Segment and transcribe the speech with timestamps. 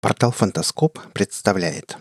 [0.00, 1.98] Портал «Фантаскоп» представляет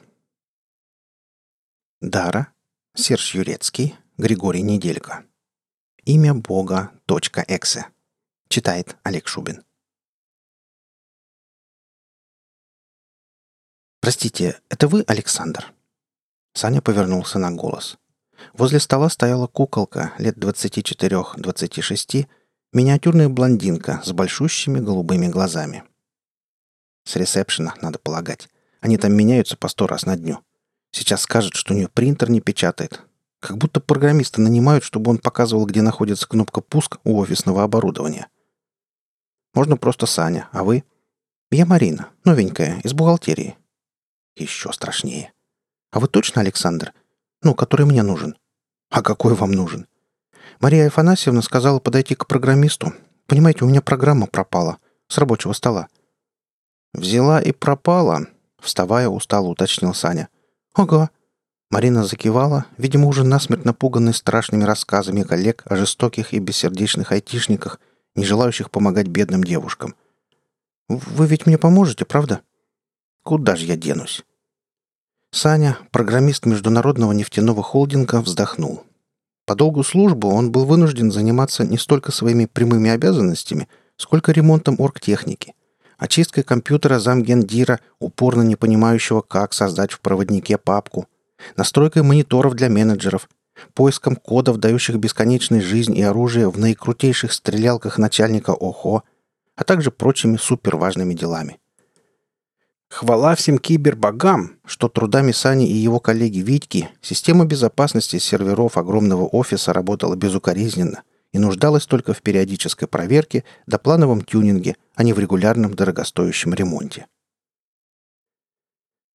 [2.00, 2.54] Дара,
[2.96, 5.26] Серж Юрецкий, Григорий Неделько.
[6.06, 6.94] Имя Бога.
[7.10, 7.88] .эксе.
[8.48, 9.66] Читает Олег Шубин.
[14.00, 15.74] «Простите, это вы, Александр?»
[16.54, 17.98] Саня повернулся на голос.
[18.54, 22.30] Возле стола стояла куколка лет 24-26,
[22.72, 25.84] миниатюрная блондинка с большущими голубыми глазами.
[27.10, 28.50] С ресепшена, надо полагать.
[28.82, 30.42] Они там меняются по сто раз на дню.
[30.92, 33.02] Сейчас скажет, что у нее принтер не печатает.
[33.40, 38.28] Как будто программиста нанимают, чтобы он показывал, где находится кнопка «Пуск» у офисного оборудования.
[39.56, 40.84] Можно просто Саня, а вы?
[41.50, 43.58] Я Марина, новенькая, из бухгалтерии.
[44.36, 45.34] Еще страшнее.
[45.90, 46.94] А вы точно Александр?
[47.42, 48.38] Ну, который мне нужен.
[48.92, 49.88] А какой вам нужен?
[50.60, 52.94] Мария Афанасьевна сказала подойти к программисту.
[53.26, 54.78] Понимаете, у меня программа пропала.
[55.08, 55.88] С рабочего стола.
[56.94, 58.28] «Взяла и пропала»,—
[58.60, 60.30] вставая, устало уточнил Саня.
[60.74, 61.10] «Ага».
[61.70, 67.80] Марина закивала, видимо, уже насмерть напуганной страшными рассказами коллег о жестоких и бессердечных айтишниках,
[68.16, 69.94] не желающих помогать бедным девушкам.
[70.88, 72.42] «Вы ведь мне поможете, правда?»
[73.24, 74.26] «Куда же я денусь?»
[75.32, 78.84] Саня, программист международного нефтяного холдинга, вздохнул.
[79.46, 85.54] По долгу службы он был вынужден заниматься не столько своими прямыми обязанностями, сколько ремонтом оргтехники
[86.00, 91.08] очисткой компьютера замгендира, упорно не понимающего, как создать в проводнике папку,
[91.56, 93.30] настройкой мониторов для менеджеров,
[93.74, 99.04] поиском кодов, дающих бесконечной жизнь и оружие в наикрутейших стрелялках начальника ОХО,
[99.56, 101.60] а также прочими суперважными делами.
[102.90, 109.74] Хвала всем кибербогам, что трудами Сани и его коллеги Витьки система безопасности серверов огромного офиса
[109.74, 115.76] работала безукоризненно и нуждалась только в периодической проверке да плановом тюнинге, а не в регулярном
[115.76, 117.08] дорогостоящем ремонте.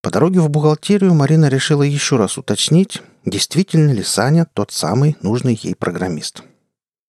[0.00, 5.60] По дороге в бухгалтерию Марина решила еще раз уточнить, действительно ли Саня тот самый нужный
[5.62, 6.42] ей программист.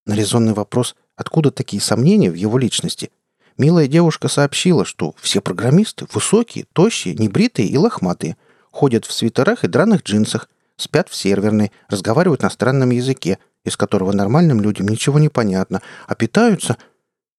[0.05, 3.11] На резонный вопрос, откуда такие сомнения в его личности,
[3.57, 8.35] милая девушка сообщила, что все программисты высокие, тощие, небритые и лохматые,
[8.71, 14.11] ходят в свитерах и драных джинсах, спят в серверной, разговаривают на странном языке, из которого
[14.11, 16.75] нормальным людям ничего не понятно, а питаются...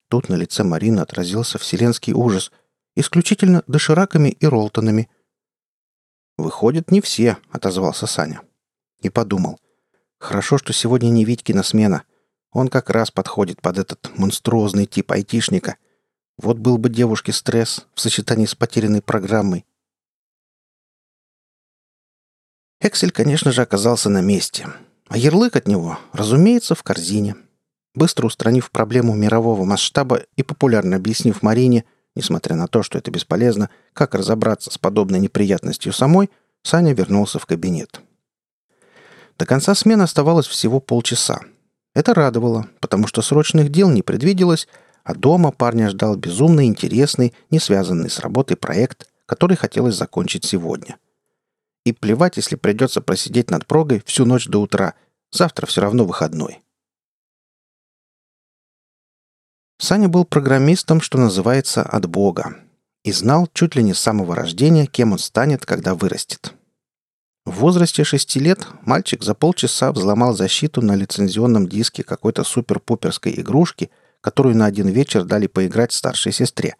[0.08, 2.52] Тут на лице Марины отразился вселенский ужас.
[2.94, 5.10] Исключительно дошираками и ролтонами.
[6.36, 8.42] «Выходит, не все»,— отозвался Саня.
[9.00, 9.58] И подумал.
[10.18, 12.04] «Хорошо, что сегодня не Витькина смена.
[12.52, 15.76] Он как раз подходит под этот монструозный тип айтишника.
[16.38, 19.66] Вот был бы девушке стресс в сочетании с потерянной программой».
[22.80, 24.68] Эксель, конечно же, оказался на месте.
[25.08, 27.36] А ярлык от него, разумеется, в корзине.
[27.96, 31.84] Быстро устранив проблему мирового масштаба и популярно объяснив Марине,
[32.14, 36.30] несмотря на то, что это бесполезно, как разобраться с подобной неприятностью самой,
[36.62, 38.02] Саня вернулся в кабинет.
[39.38, 41.40] До конца смены оставалось всего полчаса.
[41.94, 44.68] Это радовало, потому что срочных дел не предвиделось,
[45.02, 50.96] а дома парня ждал безумно интересный, не связанный с работой проект, который хотелось закончить сегодня.
[51.86, 54.92] И плевать, если придется просидеть над прогой всю ночь до утра.
[55.30, 56.60] Завтра все равно выходной.
[59.78, 62.56] Саня был программистом, что называется, от Бога.
[63.04, 66.54] И знал чуть ли не с самого рождения, кем он станет, когда вырастет.
[67.44, 73.90] В возрасте шести лет мальчик за полчаса взломал защиту на лицензионном диске какой-то супер-пуперской игрушки,
[74.20, 76.74] которую на один вечер дали поиграть старшей сестре.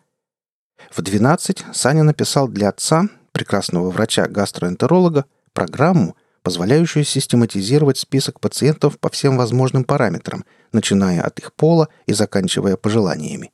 [0.90, 9.36] В 12 Саня написал для отца прекрасного врача-гастроэнтеролога программу, позволяющую систематизировать список пациентов по всем
[9.36, 13.50] возможным параметрам, начиная от их пола и заканчивая пожеланиями.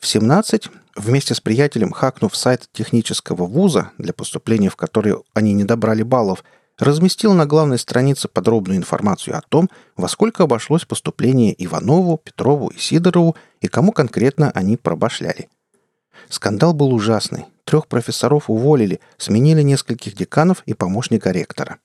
[0.00, 5.62] В 17, вместе с приятелем хакнув сайт технического вуза, для поступления в который они не
[5.62, 6.42] добрали баллов,
[6.76, 12.78] разместил на главной странице подробную информацию о том, во сколько обошлось поступление Иванову, Петрову и
[12.78, 15.48] Сидорову и кому конкретно они пробашляли.
[16.30, 17.44] Скандал был ужасный.
[17.66, 21.80] Трех профессоров уволили, сменили нескольких деканов и помощника ректора.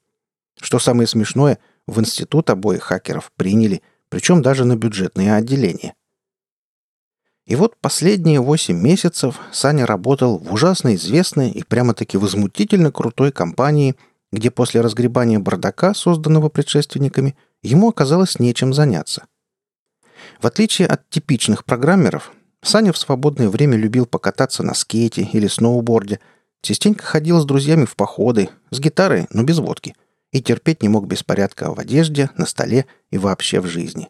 [0.61, 1.57] Что самое смешное,
[1.87, 5.95] в институт обоих хакеров приняли, причем даже на бюджетные отделения.
[7.47, 13.95] И вот последние восемь месяцев Саня работал в ужасно известной и прямо-таки возмутительно крутой компании,
[14.31, 19.25] где после разгребания бардака, созданного предшественниками, ему оказалось нечем заняться.
[20.39, 22.31] В отличие от типичных программеров,
[22.63, 26.19] Саня в свободное время любил покататься на скейте или сноуборде,
[26.61, 29.95] частенько ходил с друзьями в походы, с гитарой, но без водки,
[30.31, 34.09] и терпеть не мог беспорядка в одежде, на столе и вообще в жизни.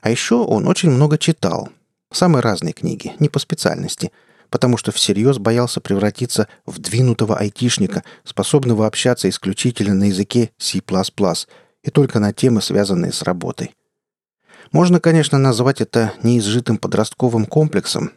[0.00, 1.68] А еще он очень много читал.
[2.12, 4.12] Самые разные книги, не по специальности,
[4.48, 10.80] потому что всерьез боялся превратиться в двинутого айтишника, способного общаться исключительно на языке C++
[11.82, 13.74] и только на темы, связанные с работой.
[14.72, 18.12] Можно, конечно, назвать это неизжитым подростковым комплексом.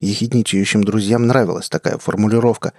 [0.00, 2.72] Ехидничающим друзьям нравилась такая формулировка,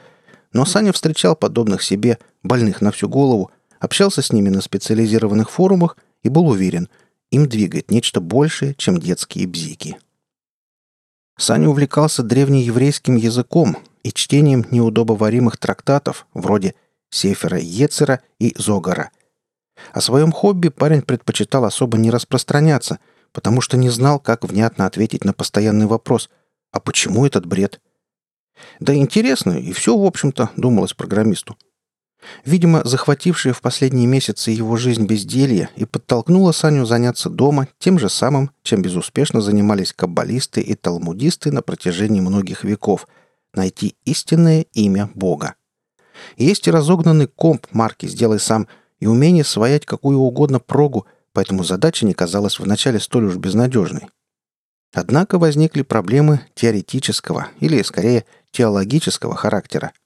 [0.54, 5.98] но Саня встречал подобных себе, больных на всю голову, общался с ними на специализированных форумах
[6.24, 6.90] и был уверен,
[7.30, 9.98] им двигает нечто большее, чем детские бзики.
[11.38, 16.76] Саня увлекался древнееврейским языком и чтением неудобоваримых трактатов вроде
[17.10, 19.12] Сефера Ецера и Зогара.
[19.94, 23.00] О своем хобби парень предпочитал особо не распространяться,
[23.34, 26.30] потому что не знал, как внятно ответить на постоянный вопрос
[26.72, 27.82] «А почему этот бред?»
[28.80, 31.58] Да интересно, и все, в общем-то, думалось программисту.
[32.46, 38.10] Видимо, захватившая в последние месяцы его жизнь безделье и подтолкнула Саню заняться дома тем же
[38.10, 43.08] самым, чем безуспешно занимались каббалисты и талмудисты на протяжении многих веков–
[43.54, 45.56] найти истинное имя Бога.
[46.38, 48.68] Есть и разогнанный комп марки «Сделай сам»
[49.00, 54.08] и умение своять какую угодно прогу, поэтому задача не казалась вначале столь уж безнадежной.
[54.94, 59.94] Однако возникли проблемы теоретического или, скорее, теологического характера–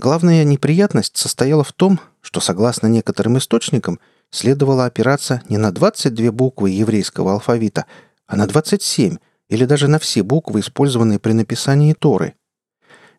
[0.00, 6.70] Главная неприятность состояла в том, что, согласно некоторым источникам, следовало опираться не на 22 буквы
[6.70, 7.84] еврейского алфавита,
[8.26, 9.18] а на 27
[9.50, 12.32] или даже на все буквы, использованные при написании Торы.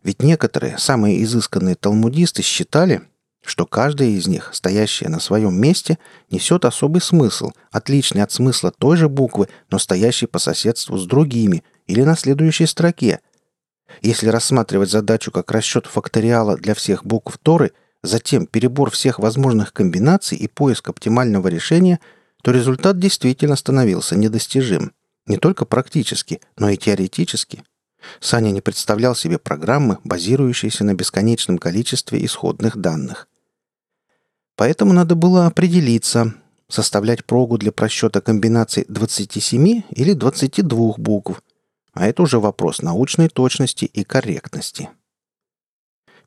[0.02, 3.02] Ведь некоторые, самые изысканные талмудисты считали,
[3.44, 5.98] что каждая из них, стоящая на своем месте,
[6.30, 11.64] несет особый смысл, отличный от смысла той же буквы, но стоящей по соседству с другими
[11.86, 13.20] или на следующей строке–
[14.00, 17.72] если рассматривать задачу как расчет факториала для всех букв Торы,
[18.02, 22.00] затем перебор всех возможных комбинаций и поиск оптимального решения,
[22.42, 24.92] то результат действительно становился недостижим.
[25.26, 27.62] Не только практически, но и теоретически.
[28.18, 33.28] Саня не представлял себе программы, базирующиеся на бесконечном количестве исходных данных.
[34.56, 36.34] Поэтому надо было определиться,
[36.68, 41.42] составлять прогу для просчета комбинаций 27 или 22 букв–
[41.92, 44.88] а это уже вопрос научной точности и корректности.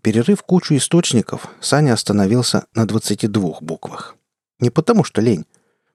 [0.01, 4.15] Перерыв кучу источников, Саня остановился на 22 буквах.
[4.59, 5.45] Не потому что лень.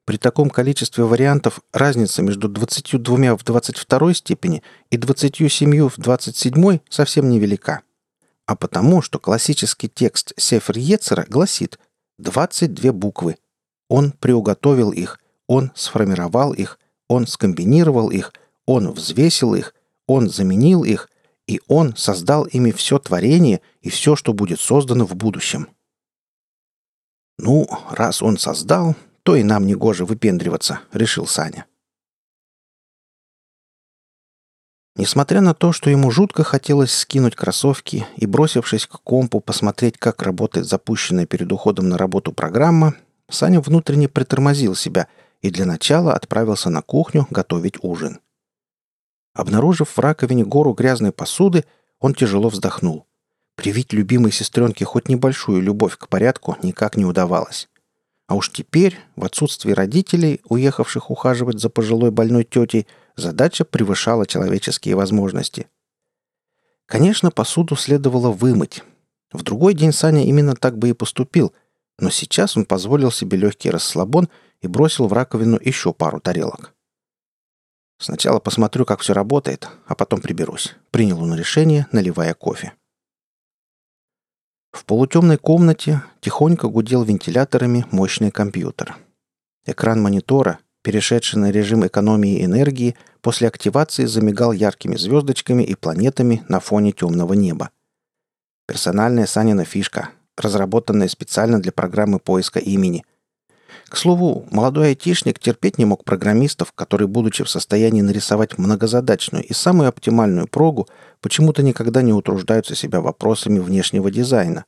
[0.04, 7.28] При таком количестве вариантов разница между 22 в 22 степени и 27 в 27 совсем
[7.28, 7.82] невелика.
[8.46, 11.78] А потому, что классический текст Сефер Ецера гласит
[12.20, 13.36] 22 буквы.
[13.88, 16.78] Он приуготовил их, он сформировал их,
[17.08, 18.32] он скомбинировал их,
[18.66, 19.74] он взвесил их,
[20.06, 21.08] Он заменил их,
[21.48, 25.68] и Он создал ими все творение и все, что будет создано в будущем.
[27.38, 28.94] «Ну, раз Он создал,
[29.24, 31.66] то и нам не гоже выпендриваться»,— решил Саня.
[34.96, 40.22] Несмотря на то, что ему жутко хотелось скинуть кроссовки и, бросившись к компу, посмотреть, как
[40.22, 42.94] работает запущенная перед уходом на работу программа,
[43.28, 45.06] Саня внутренне притормозил себя
[45.40, 48.20] и для начала отправился на кухню готовить ужин.
[49.32, 51.64] Обнаружив в раковине гору грязной посуды,
[52.00, 53.06] он тяжело вздохнул.
[53.54, 57.68] Привить любимой сестренке хоть небольшую любовь к порядку никак не удавалось.
[58.26, 62.86] А уж теперь, в отсутствии родителей, уехавших ухаживать за пожилой больной тетей,
[63.16, 65.68] задача превышала человеческие возможности.
[66.86, 68.82] Конечно, посуду следовало вымыть.
[69.32, 71.52] В другой день Саня именно так бы и поступил,
[71.98, 74.28] но сейчас он позволил себе легкий расслабон
[74.60, 76.74] и бросил в раковину еще пару тарелок.
[77.98, 80.74] Сначала посмотрю, как все работает, а потом приберусь.
[80.90, 82.72] Принял он решение, наливая кофе.
[84.72, 88.96] В полутемной комнате тихонько гудел вентиляторами мощный компьютер.
[89.66, 96.60] Экран монитора, перешедший на режим экономии энергии, после активации замигал яркими звездочками и планетами на
[96.60, 97.70] фоне темного неба.
[98.66, 103.04] Персональная Санина фишка, разработанная специально для программы поиска имени–
[103.90, 109.52] к слову, молодой айтишник терпеть не мог программистов, которые, будучи в состоянии нарисовать многозадачную и
[109.52, 110.86] самую оптимальную прогу,
[111.20, 114.64] почему-то никогда не утруждаются себя вопросами внешнего дизайна.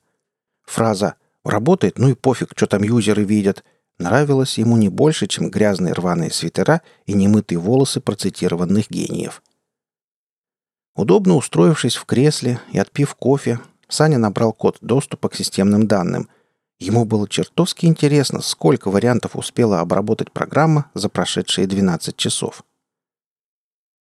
[0.65, 1.15] Фраза
[1.45, 3.63] «работает, ну и пофиг, что там юзеры видят»
[4.03, 9.43] нравилась ему не больше, чем грязные рваные свитера и немытые волосы процитированных гениев.
[10.95, 16.29] Удобно устроившись в кресле и отпив кофе, Саня набрал код доступа к системным данным–
[16.83, 22.65] Ему было чертовски интересно, сколько вариантов успела обработать программа за прошедшие 12 часов.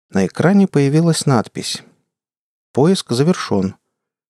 [0.10, 1.84] На экране появилась надпись
[2.74, 3.76] «Поиск завершен.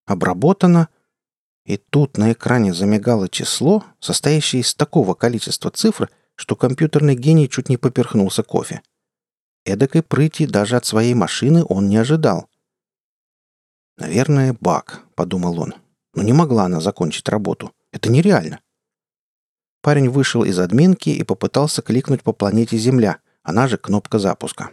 [0.04, 0.88] Обработано...»
[1.66, 7.68] И тут на экране замигало число, состоящее из такого количества цифр, что компьютерный гений чуть
[7.68, 8.82] не поперхнулся кофе.
[9.64, 12.48] Эдакой прыти даже от своей машины он не ожидал.
[13.98, 15.74] «Наверное, баг»,— подумал он.
[16.14, 17.72] «Но не могла она закончить работу.
[17.90, 18.60] Это нереально».
[19.82, 24.70] Парень вышел из админки и попытался кликнуть по планете Земля, она же кнопка запуска.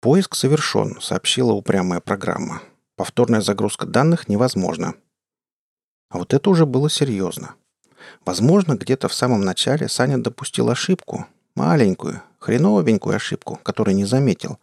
[0.00, 2.62] «Поиск совершен»,— сообщила упрямая программа.
[2.94, 4.94] «Повторная загрузка данных невозможна».
[6.12, 7.54] А вот это уже было серьезно.
[8.26, 11.26] Возможно, где-то в самом начале Саня допустил ошибку.
[11.54, 14.58] Маленькую, хреновенькую ошибку, которую не заметил.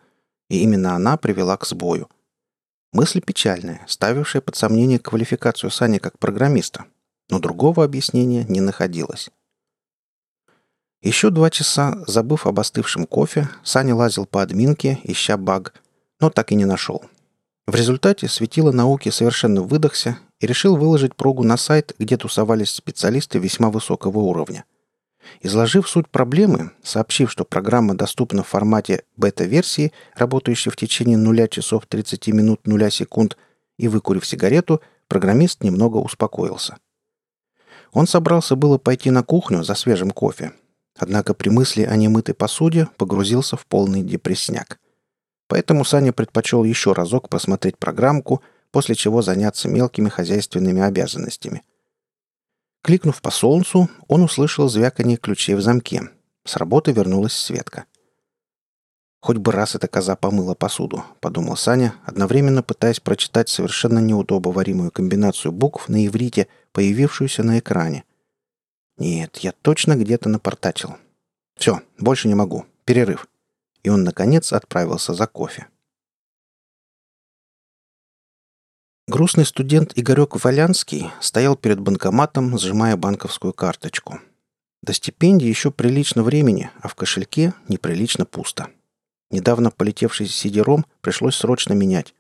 [0.50, 2.08] И именно она привела к сбою.
[2.94, 6.86] Мысль печальная, ставившая под сомнение квалификацию Сани как программиста.
[7.30, 9.30] Но другого объяснения не находилось.
[11.02, 15.74] Еще два часа, забыв об остывшем кофе, Саня лазил по админке, ища баг,
[16.20, 17.04] но так и не нашел.
[17.66, 23.40] В результате светило науки совершенно выдохся и решил выложить прогу на сайт, где тусовались специалисты
[23.40, 24.66] весьма высокого уровня.
[25.42, 31.86] Изложив суть проблемы, сообщив, что программа доступна в формате бета-версии, работающей в течение 0 часов
[31.88, 33.38] 30 минут 0 секунд,
[33.78, 36.78] и выкурив сигарету, программист немного успокоился.
[37.92, 40.52] Он собрался было пойти на кухню за свежим кофе,
[41.00, 44.80] Однако при мысли о немытой посуде погрузился в полный депрессняк.
[45.48, 51.64] Поэтому Саня предпочел еще разок посмотреть программку, после чего заняться мелкими хозяйственными обязанностями.
[52.84, 56.10] Кликнув по солнцу, он услышал звяканье ключей в замке.
[56.46, 57.86] С работы вернулась Светка.
[59.22, 65.52] «Хоть бы раз эта коза помыла посуду»,— подумал Саня, одновременно пытаясь прочитать совершенно неудобоваримую комбинацию
[65.52, 68.06] букв на иврите, появившуюся на экране.
[69.00, 70.98] Нет, я точно где-то напортачил.
[71.56, 72.66] Все, больше не могу.
[72.84, 73.28] Перерыв.
[73.82, 75.68] И он, наконец, отправился за кофе.
[79.10, 84.20] Грустный студент Игорек Валянский стоял перед банкоматом, сжимая банковскую карточку.
[84.84, 88.68] До стипендии еще прилично времени, а в кошельке неприлично пусто.
[89.32, 92.14] Недавно полетевший сидером пришлось срочно менять.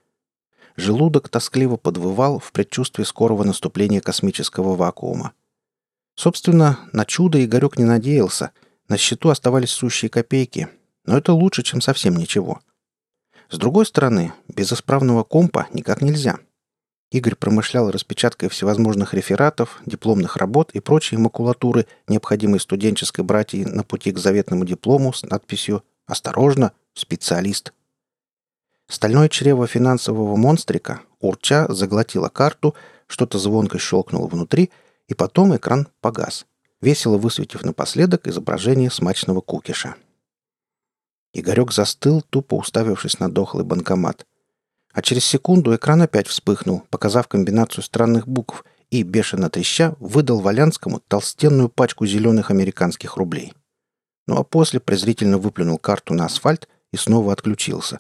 [0.78, 5.34] Желудок тоскливо подвывал в предчувствии скорого наступления космического вакуума.
[6.16, 8.50] Собственно, на чудо Игорек не надеялся.
[8.88, 10.70] На счету оставались сущие копейки.
[11.06, 12.62] Но это лучше, чем совсем ничего.
[13.48, 16.40] С другой стороны, без исправного компа никак нельзя.
[17.12, 24.12] Игорь промышлял распечаткой всевозможных рефератов, дипломных работ и прочей макулатуры, необходимой студенческой братьей на пути
[24.12, 26.72] к заветному диплому с надписью «Осторожно!
[26.94, 27.74] Специалист!».
[28.88, 32.76] Стальное чрево финансового монстрика, урча, заглотило карту,
[33.08, 34.70] что-то звонко щелкнуло внутри—
[35.10, 36.46] и потом экран погас,
[36.82, 39.96] весело высветив напоследок изображение смачного кукиша.
[41.34, 44.26] Игорек застыл, тупо уставившись на дохлый банкомат.
[44.94, 51.00] А через секунду экран опять вспыхнул, показав комбинацию странных букв, и, бешено треща, выдал Валянскому
[51.08, 53.54] толстенную пачку зеленых американских рублей.
[54.28, 58.00] Ну а после презрительно выплюнул карту на асфальт и снова отключился.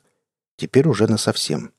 [0.57, 1.71] Теперь уже насовсем.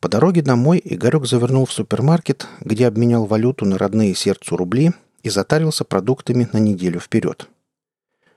[0.00, 4.92] По дороге домой Игорек завернул в супермаркет, где обменял валюту на родные сердцу рубли
[5.22, 7.48] и затарился продуктами на неделю вперед.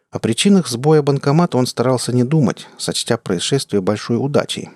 [0.10, 4.70] О причинах сбоя банкомата он старался не думать, сочтя происшествие большой удачей.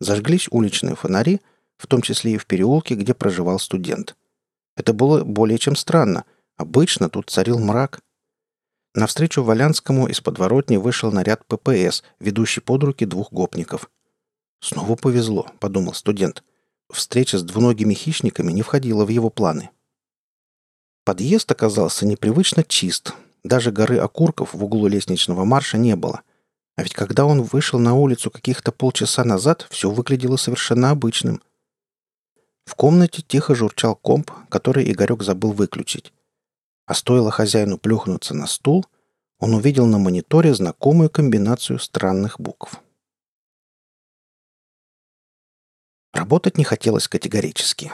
[0.00, 1.40] Зажглись уличные фонари,
[1.76, 4.16] в том числе и в переулке, где проживал студент.
[4.76, 6.24] Это было более чем странно.
[6.56, 8.00] Обычно тут царил мрак.
[8.94, 13.90] Навстречу Валянскому из подворотни вышел наряд ППС, ведущий под руки двух гопников–
[14.60, 16.42] «Снова повезло»,— подумал студент.
[16.92, 19.70] Встреча с двуногими хищниками не входила в его планы.
[21.04, 23.14] Подъезд оказался непривычно чист.
[23.44, 26.22] Даже горы окурков в углу лестничного марша не было.
[26.76, 31.42] А ведь когда он вышел на улицу каких-то полчаса назад, все выглядело совершенно обычным.
[32.66, 36.12] В комнате тихо журчал комп, который Игорек забыл выключить.
[36.84, 38.84] А стоило хозяину плюхнуться на стул,
[39.38, 42.80] он увидел на мониторе знакомую комбинацию странных букв.
[46.12, 47.92] Работать не хотелось категорически.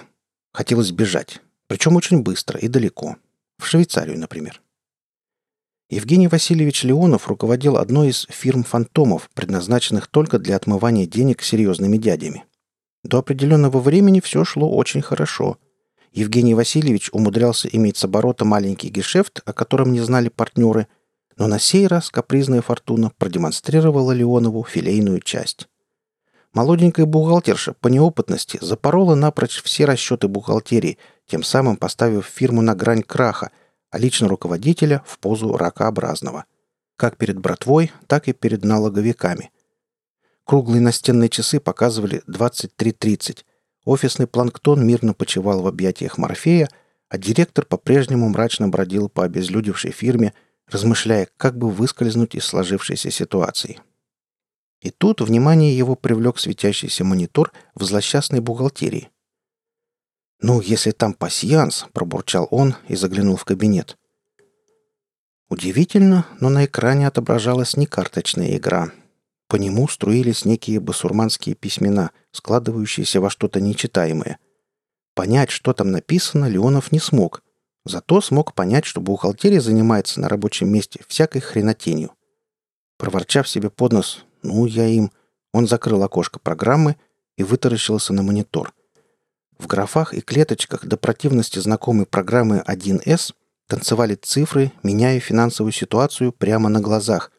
[0.53, 1.41] Хотелось бежать.
[1.67, 3.17] Причем очень быстро и далеко.
[3.59, 4.62] В Швейцарию, например.
[5.93, 12.47] Евгений Васильевич Леонов руководил одной из фирм «Фантомов», предназначенных только для отмывания денег серьезными дядями.
[13.05, 15.59] До определенного времени все шло очень хорошо.
[16.11, 20.87] Евгений Васильевич умудрялся иметь с оборота маленький гешефт, о котором не знали партнеры,
[21.37, 25.69] но на сей раз капризная фортуна продемонстрировала Леонову филейную часть.
[26.55, 30.97] Молоденькая бухгалтерша по неопытности запорола напрочь все расчеты бухгалтерии,
[31.27, 33.51] тем самым поставив фирму на грань краха,
[33.93, 36.47] а лично руководителя в позу ракообразного.
[36.97, 39.51] Как перед братвой, так и перед налоговиками.
[40.45, 43.45] Круглые настенные часы показывали 23.30.
[43.85, 46.69] Офисный планктон мирно почивал в объятиях Морфея,
[47.09, 50.33] а директор по-прежнему мрачно бродил по обезлюдевшей фирме,
[50.69, 53.79] размышляя, как бы выскользнуть из сложившейся ситуации.
[54.81, 59.11] И тут внимание его привлек светящийся монитор в злосчастной бухгалтерии.
[60.43, 63.97] «Ну, если там пасьянс»,— пробурчал он и заглянул в кабинет.
[65.49, 68.91] Удивительно, но на экране отображалась не карточная игра.
[69.47, 74.39] По нему струились некие басурманские письмена, складывающиеся во что-то нечитаемое.
[75.15, 77.43] Понять, что там написано, Леонов не смог.
[77.85, 82.15] Зато смог понять, что бухгалтерия занимается на рабочем месте всякой хренотенью.
[82.99, 85.13] Проворчав себе под нос «Ну, я им»,
[85.53, 86.97] он закрыл окошко программы
[87.37, 88.73] и вытаращился на монитор—
[89.62, 93.33] в графах и клеточках до противности знакомой программы 1С
[93.69, 97.31] танцевали цифры, меняя финансовую ситуацию прямо на глазах.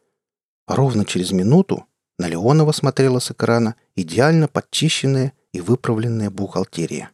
[0.66, 1.84] ровно через минуту
[2.18, 7.10] на Леонова смотрела с экрана идеально подчищенная и выправленная бухгалтерия.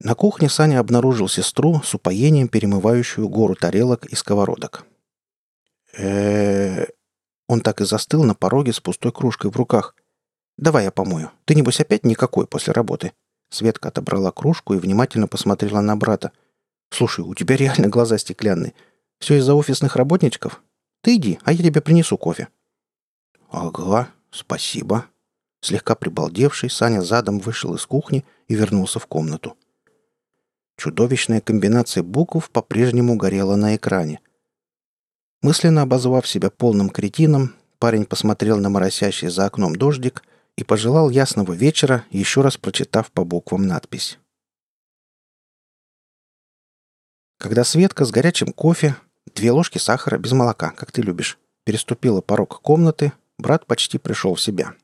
[0.00, 4.84] На кухне Саня обнаружил сестру с упоением перемывающую гору тарелок и сковородок.
[5.96, 6.86] э
[7.46, 9.94] Он так и застыл на пороге с пустой кружкой в руках.
[10.58, 11.30] «Давай я помою.
[11.44, 13.12] Ты, небось, опять никакой после работы?»
[13.50, 16.32] Светка отобрала кружку и внимательно посмотрела на брата.
[16.90, 18.74] «Слушай, у тебя реально глаза стеклянные.
[19.18, 20.62] Все из-за офисных работничков?
[21.02, 22.48] Ты иди, а я тебе принесу кофе».
[23.50, 25.06] «Ага, спасибо».
[25.60, 29.56] Слегка прибалдевший, Саня задом вышел из кухни и вернулся в комнату.
[30.76, 34.20] Чудовищная комбинация букв по-прежнему горела на экране.
[35.42, 40.22] Мысленно обозвав себя полным кретином, парень посмотрел на моросящий за окном дождик
[40.56, 44.18] и пожелал ясного вечера, еще раз прочитав по буквам надпись.
[47.38, 48.96] Когда Светка с горячим кофе,
[49.34, 54.40] две ложки сахара без молока, как ты любишь, переступила порог комнаты, брат почти пришел в
[54.40, 54.74] себя.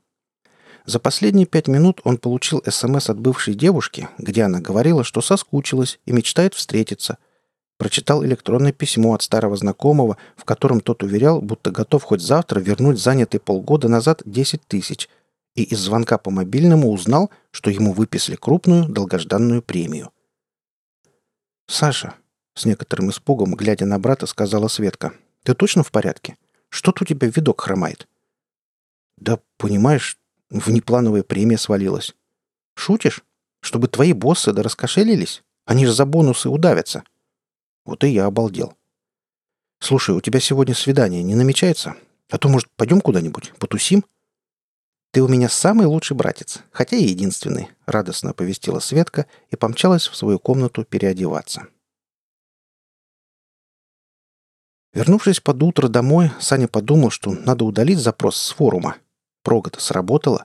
[0.84, 6.00] За последние пять минут он получил СМС от бывшей девушки, где она говорила, что соскучилась
[6.06, 7.18] и мечтает встретиться.
[7.76, 12.98] Прочитал электронное письмо от старого знакомого, в котором тот уверял, будто готов хоть завтра вернуть
[12.98, 15.08] занятый полгода назад 10 тысяч,
[15.54, 20.12] и из звонка по мобильному узнал, что ему выписали крупную долгожданную премию.
[21.66, 22.14] «Саша»,—
[22.54, 26.36] с некоторым испугом, глядя на брата, сказала Светка,— «ты точно в порядке?
[26.70, 28.08] Что-то у тебя видок хромает».
[29.16, 30.18] «Да, понимаешь,
[30.50, 32.14] внеплановая премия свалилась».
[32.74, 33.22] «Шутишь?
[33.60, 35.42] Чтобы твои боссы да раскошелились?
[35.66, 37.02] Они же за бонусы удавятся».
[37.84, 38.76] Вот и я обалдел.
[39.80, 41.96] «Слушай, у тебя сегодня свидание не намечается?
[42.30, 44.04] А то, может, пойдем куда-нибудь, потусим?»
[45.10, 50.16] «Ты у меня самый лучший братец, хотя и единственный»,— радостно оповестила Светка и помчалась в
[50.16, 51.68] свою комнату переодеваться.
[54.92, 58.96] Вернувшись под утро домой, Саня подумал, что надо удалить запрос с форума.
[59.42, 60.44] Прога-то сработала.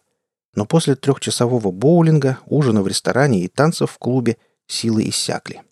[0.55, 5.63] Но после трехчасового боулинга, ужина в ресторане и танцев в клубе силы иссякли.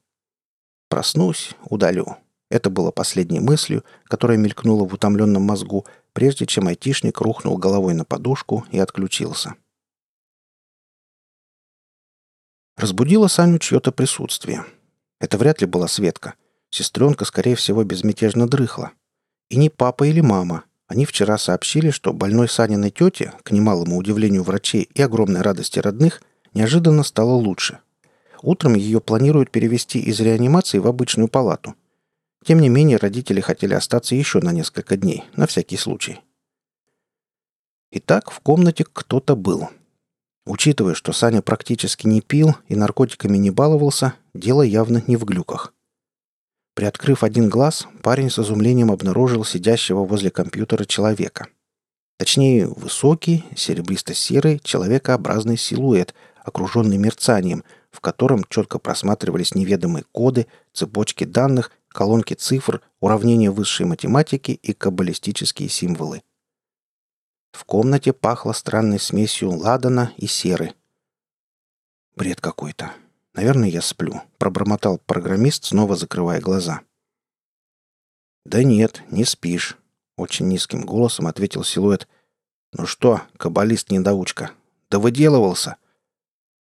[0.90, 2.18] Проснусь, удалю.
[2.50, 8.06] Это было последней мыслью, которая мелькнула в утомленном мозгу, прежде чем айтишник рухнул головой на
[8.06, 9.56] подушку и отключился.
[12.78, 14.66] Разбудило Саню чье-то присутствие.
[15.20, 16.34] Это вряд ли была Светка.
[16.72, 18.92] Сестренка, скорее всего, безмятежно дрыхла.
[19.50, 20.64] И не папа или мама.
[20.88, 26.22] Они вчера сообщили, что больной Саниной тете, к немалому удивлению врачей и огромной радости родных,
[26.54, 27.80] неожиданно стало лучше.
[28.42, 31.76] Утром ее планируют перевести из реанимации в обычную палату.
[32.44, 36.20] Тем не менее, родители хотели остаться еще на несколько дней, на всякий случай.
[37.92, 39.70] Итак, в комнате кто-то был.
[40.46, 45.74] Учитывая, что Саня практически не пил и наркотиками не баловался, дело явно не в глюках.
[46.74, 51.48] Приоткрыв один глаз, парень с изумлением обнаружил сидящего возле компьютера человека.
[52.18, 61.72] Точнее, высокий, серебристо-серый, человекообразный силуэт, окруженный мерцанием, в котором четко просматривались неведомые коды, цепочки данных
[61.92, 66.24] колонки цифр, уравнения высшей математики и каббалистические символы.
[67.52, 70.74] В комнате пахло странной смесью ладана и серы.
[72.16, 72.94] «Бред какой-то.
[73.34, 76.82] Наверное, я сплю»,— пробормотал программист, снова закрывая глаза.
[78.46, 79.78] «Да нет, не спишь»,—
[80.18, 82.08] очень низким голосом ответил силуэт.
[82.74, 84.52] «Ну что, каббалист-недоучка,
[84.90, 85.78] да выделывался?»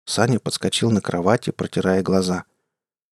[0.04, 2.44] Саня подскочил на кровати, протирая глаза.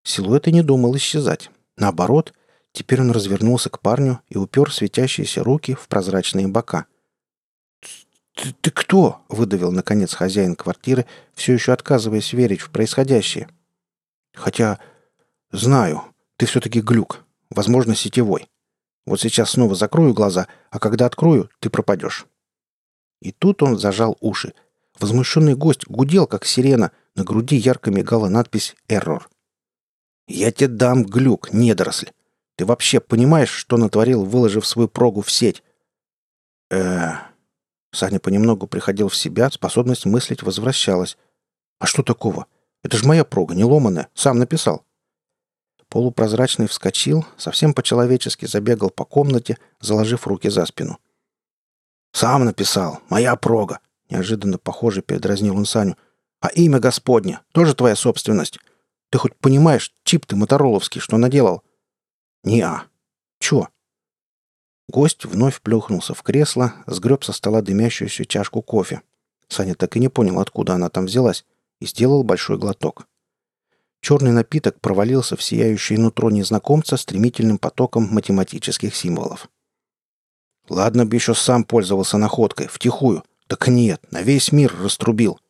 [0.02, 1.50] Силуэт и не думал исчезать.
[1.80, 2.34] Наоборот,
[2.72, 6.84] теперь он развернулся к парню и упер светящиеся руки в прозрачные бока.
[8.34, 13.48] «Ты, ты кто?»— выдавил, наконец, хозяин квартиры, все еще отказываясь верить в происходящее.
[14.34, 14.78] «Хотя,
[15.52, 16.02] знаю,
[16.36, 18.50] ты все-таки глюк, возможно, сетевой.
[19.06, 22.26] Вот сейчас снова закрою глаза, а когда открою, ты пропадешь».
[23.22, 24.52] И тут он зажал уши.
[24.98, 29.30] Возмущенный гость гудел, как сирена, на груди ярко мигала надпись «Эррор».
[30.32, 32.12] «Я тебе дам глюк, недоросль.
[32.56, 35.64] Ты вообще понимаешь, что натворил, выложив свою прогу в сеть?
[36.70, 37.14] э
[37.92, 41.18] Саня понемногу приходил в себя, способность мыслить возвращалась.
[41.80, 42.46] «А что такого?
[42.84, 44.06] Это же моя прога, не ломаная.
[44.14, 44.84] Сам написал».
[45.88, 51.00] Полупрозрачный вскочил, совсем по-человечески забегал по комнате, заложив руки за спину.
[52.12, 53.00] «Сам написал.
[53.08, 55.96] Моя прога!» Неожиданно похоже передразнил он Саню.
[56.40, 58.60] «А имя Господне тоже твоя собственность?
[59.10, 61.62] Ты хоть понимаешь, чип ты мотороловский, что наделал?»
[62.44, 62.84] «Не-а.
[63.38, 63.68] Чё?»
[64.88, 69.02] Гость вновь плюхнулся в кресло, сгреб со стола дымящуюся чашку кофе.
[69.48, 71.44] Саня так и не понял, откуда она там взялась,
[71.80, 73.06] и сделал большой глоток.
[74.00, 79.48] Черный напиток провалился в сияющее нутро незнакомца стремительным потоком математических символов.
[80.68, 83.24] Ладно бы еще сам пользовался находкой, втихую.
[83.46, 85.40] Так нет, на весь мир раструбил.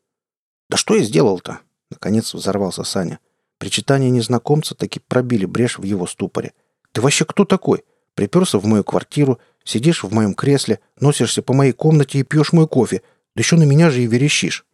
[0.69, 1.61] Да что я сделал-то?
[1.91, 3.21] Наконец взорвался Саня.
[3.61, 6.55] Причитания незнакомца таки пробили брешь в его ступоре.
[6.93, 7.85] Ты вообще кто такой?
[8.15, 12.67] Приперся в мою квартиру, сидишь в моем кресле, носишься по моей комнате и пьешь мой
[12.67, 13.03] кофе.
[13.37, 14.65] Да еще на меня же и верещишь.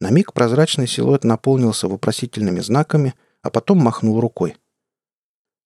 [0.00, 4.56] На миг прозрачный силуэт наполнился вопросительными знаками, а потом махнул рукой.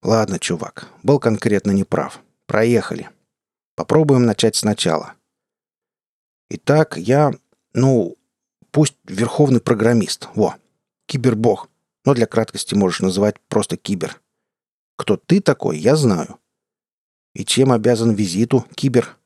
[0.03, 2.21] «Ладно, чувак, был конкретно неправ.
[2.47, 3.11] Проехали.
[3.75, 5.13] Попробуем начать сначала.
[6.49, 7.33] Итак, я,
[7.75, 8.17] ну,
[8.71, 10.29] пусть верховный программист.
[10.35, 10.57] Во,
[11.05, 11.70] кибербог.
[12.05, 14.21] Но для краткости можешь называть просто кибер.
[14.97, 16.39] Кто ты такой, я знаю.
[17.35, 19.17] И чем обязан визиту, кибер?»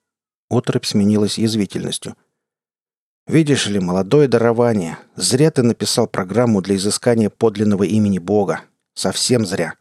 [0.50, 2.16] Отрыбь сменилась язвительностью.
[3.26, 4.98] Видишь ли, молодое дарование.
[5.16, 8.60] Зря ты написал программу для изыскания подлинного имени Бога.
[8.92, 9.74] Совсем зря.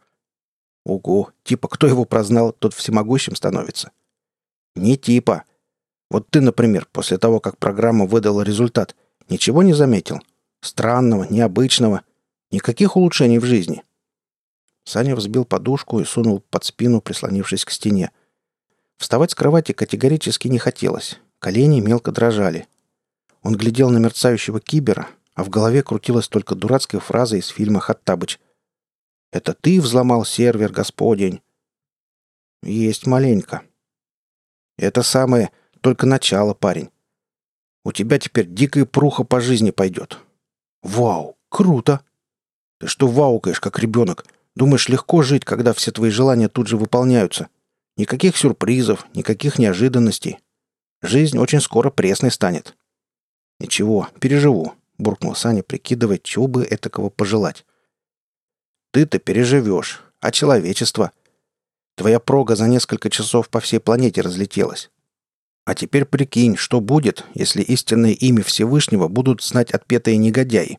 [0.86, 1.28] Угу.
[1.42, 3.90] Типа, кто его прознал, тот всемогущим становится.
[4.74, 5.44] Не типа.
[6.10, 8.96] Вот ты, например, после того, как программа выдала результат,
[9.28, 10.20] ничего не заметил?
[10.62, 12.02] Странного, необычного.
[12.54, 13.82] Никаких улучшений в жизни.
[14.84, 18.12] Саня взбил подушку и сунул под спину, прислонившись к стене.
[18.96, 21.18] Вставать с кровати категорически не хотелось.
[21.40, 22.68] Колени мелко дрожали.
[23.42, 28.38] Он глядел на мерцающего кибера, а в голове крутилась только дурацкая фраза из фильма «Хаттабыч».
[29.32, 31.42] «Это ты взломал сервер, господень?»
[32.62, 33.62] «Есть маленько».
[34.78, 36.90] «Это самое, только начало, парень.
[37.84, 40.20] У тебя теперь дикая пруха по жизни пойдет».
[40.84, 42.04] «Вау, круто!»
[42.78, 44.26] «Ты что ваукаешь, как ребенок?
[44.54, 47.48] Думаешь, легко жить, когда все твои желания тут же выполняются?
[47.96, 50.38] Никаких сюрпризов, никаких неожиданностей.
[51.02, 52.76] Жизнь очень скоро пресной станет».
[53.60, 57.64] «Ничего, переживу»,— буркнул Саня, прикидывая, чего бы этакого пожелать.
[58.92, 61.12] «Ты-то переживешь, а человечество?
[61.96, 64.90] Твоя прога за несколько часов по всей планете разлетелась.
[65.64, 70.78] А теперь прикинь, что будет, если истинное имя Всевышнего будут знать отпетые негодяи.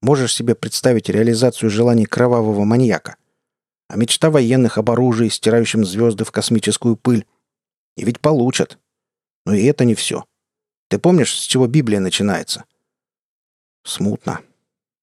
[0.00, 3.16] Можешь себе представить реализацию желаний кровавого маньяка?
[3.88, 7.26] А мечта военных об оружии, стирающем звезды в космическую пыль?
[7.96, 8.78] И ведь получат.
[9.44, 10.24] Но и это не все.
[10.88, 12.64] Ты помнишь, с чего Библия начинается?»
[13.84, 14.40] «Смутно.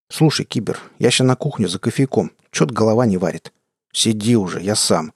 [0.08, 2.32] Слушай, Кибер, я сейчас на кухню за кофейком.
[2.50, 3.52] Чё-то голова не варит.
[3.92, 5.12] Сиди уже, я сам».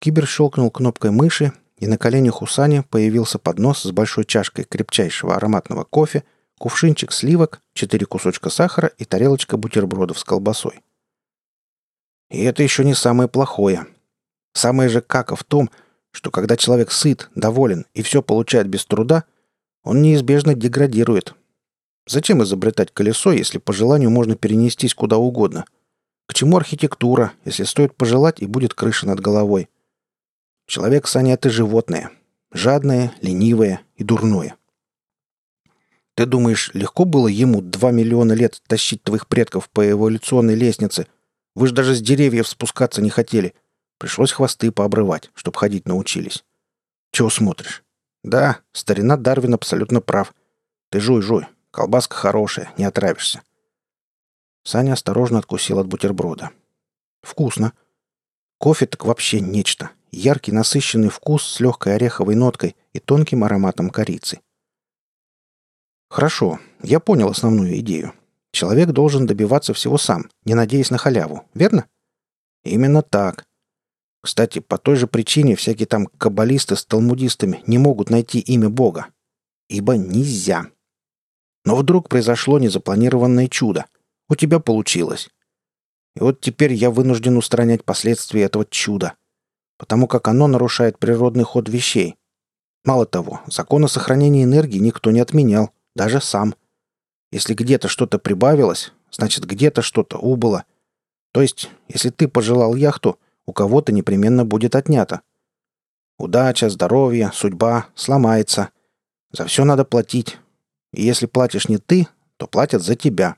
[0.00, 5.36] Кибер щелкнул кнопкой мыши, и на коленях у Сани появился поднос с большой чашкой крепчайшего
[5.36, 6.24] ароматного кофе,
[6.60, 10.80] кувшинчик сливок, четыре кусочка сахара и тарелочка бутербродов с колбасой.
[12.30, 13.86] И это еще не самое плохое.
[14.52, 15.70] Самое же кака в том,
[16.12, 19.24] что когда человек сыт, доволен и все получает без труда–
[19.82, 21.34] он неизбежно деградирует.
[22.06, 25.64] Зачем изобретать колесо, если по желанию можно перенестись куда угодно?
[26.26, 29.68] К чему архитектура, если стоит пожелать и будет крыша над головой?
[30.66, 32.10] Человек, Саня, это животное.
[32.52, 34.56] Жадное, ленивое и дурное.
[36.20, 41.06] Ты думаешь, легко было ему два миллиона лет тащить твоих предков по эволюционной лестнице?
[41.54, 43.54] Вы же даже с деревьев спускаться не хотели.
[43.96, 46.44] Пришлось хвосты пообрывать, чтобы ходить научились.
[47.10, 47.84] Чего смотришь?
[48.22, 50.34] Да, старина Дарвин абсолютно прав.
[50.90, 51.46] Ты жуй, жуй.
[51.70, 53.40] Колбаска хорошая, не отравишься.
[54.62, 56.50] Саня осторожно откусил от бутерброда.
[57.22, 57.72] Вкусно.
[58.58, 59.88] Кофе так вообще нечто.
[60.12, 64.40] Яркий насыщенный вкус с легкой ореховой ноткой и тонким ароматом корицы.
[66.10, 68.12] Хорошо, я понял основную идею.
[68.50, 71.86] Человек должен добиваться всего сам, не надеясь на халяву, верно?
[72.64, 73.46] Именно так.
[74.20, 79.06] Кстати, по той же причине всякие там каббалисты с талмудистами не могут найти имя Бога.
[79.68, 80.66] Ибо нельзя.
[81.64, 83.86] Но вдруг произошло незапланированное чудо.
[84.28, 85.30] У тебя получилось.
[86.16, 89.14] И вот теперь я вынужден устранять последствия этого чуда.
[89.78, 92.16] Потому как оно нарушает природный ход вещей.
[92.84, 96.54] Мало того, закон о сохранении энергии никто не отменял, даже сам.
[97.32, 100.64] Если где-то что-то прибавилось, значит где-то что-то убыло.
[101.32, 103.18] То есть, если ты пожелал яхту–
[103.50, 105.22] у кого-то непременно будет отнято.
[106.18, 108.70] Удача, здоровье, судьба сломается.
[109.32, 110.38] За все надо платить.
[110.92, 113.36] И если платишь не ты, то платят за тебя.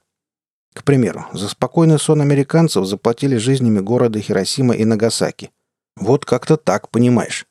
[0.75, 5.51] К примеру, за спокойный сон американцев заплатили жизнями города Хиросима и Нагасаки.
[5.97, 7.47] Вот как-то так, понимаешь.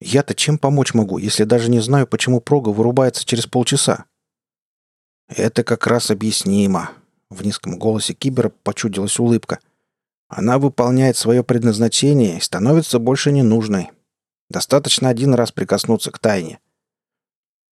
[0.00, 4.06] Я-то чем помочь могу, если даже не знаю, почему прога вырубается через полчаса?
[5.28, 6.90] Это как раз объяснимо.
[7.28, 9.60] В низком голосе Кибера почудилась улыбка.
[10.28, 13.90] Она выполняет свое предназначение и становится больше ненужной.
[14.48, 16.58] Достаточно один раз прикоснуться к тайне.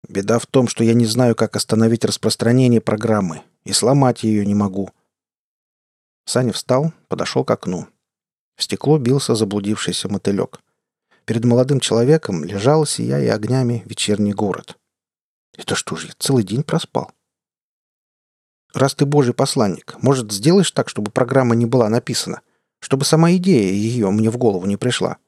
[0.09, 4.55] Беда в том, что я не знаю, как остановить распространение программы, и сломать ее не
[4.55, 4.91] могу.
[6.25, 7.87] Саня встал, подошел к окну.
[8.57, 10.61] В стекло бился заблудившийся мотылек.
[11.29, 14.79] Перед молодым человеком лежал, сияя огнями, вечерний город.
[15.59, 17.13] Это что же, я целый день проспал?
[18.73, 22.41] Раз ты божий посланник, может, сделаешь так, чтобы программа не была написана?
[22.81, 25.19] Чтобы сама идея ее мне в голову не пришла?»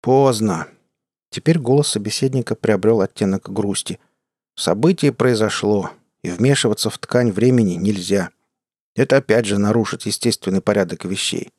[0.00, 0.68] «Поздно».
[1.28, 4.00] Теперь голос собеседника приобрел оттенок грусти.
[4.56, 5.90] «Событие произошло,
[6.22, 8.30] и вмешиваться в ткань времени нельзя.
[8.96, 11.52] Это опять же нарушит естественный порядок вещей.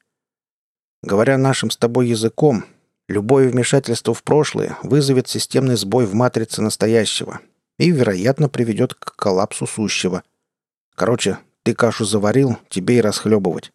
[1.03, 2.65] Говоря нашим с тобой языком,
[3.09, 7.41] любое вмешательство в прошлое вызовет системный сбой в матрице настоящего
[7.77, 10.23] и, вероятно, приведет к коллапсу сущего.
[10.95, 13.73] Короче, ты кашу заварил, тебе и расхлебывать.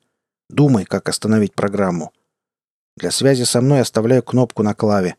[0.48, 2.12] Думай, как остановить программу.
[2.96, 5.16] Для связи со мной оставляю кнопку на клаве.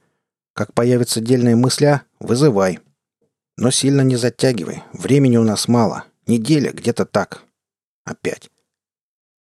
[0.54, 2.80] Как появится дельная мысля, вызывай.
[3.58, 4.84] Но сильно не затягивай.
[4.94, 6.06] Времени у нас мало.
[6.26, 7.44] Неделя где-то так.
[8.06, 8.50] Опять.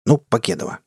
[0.05, 0.79] Ну, Покедова.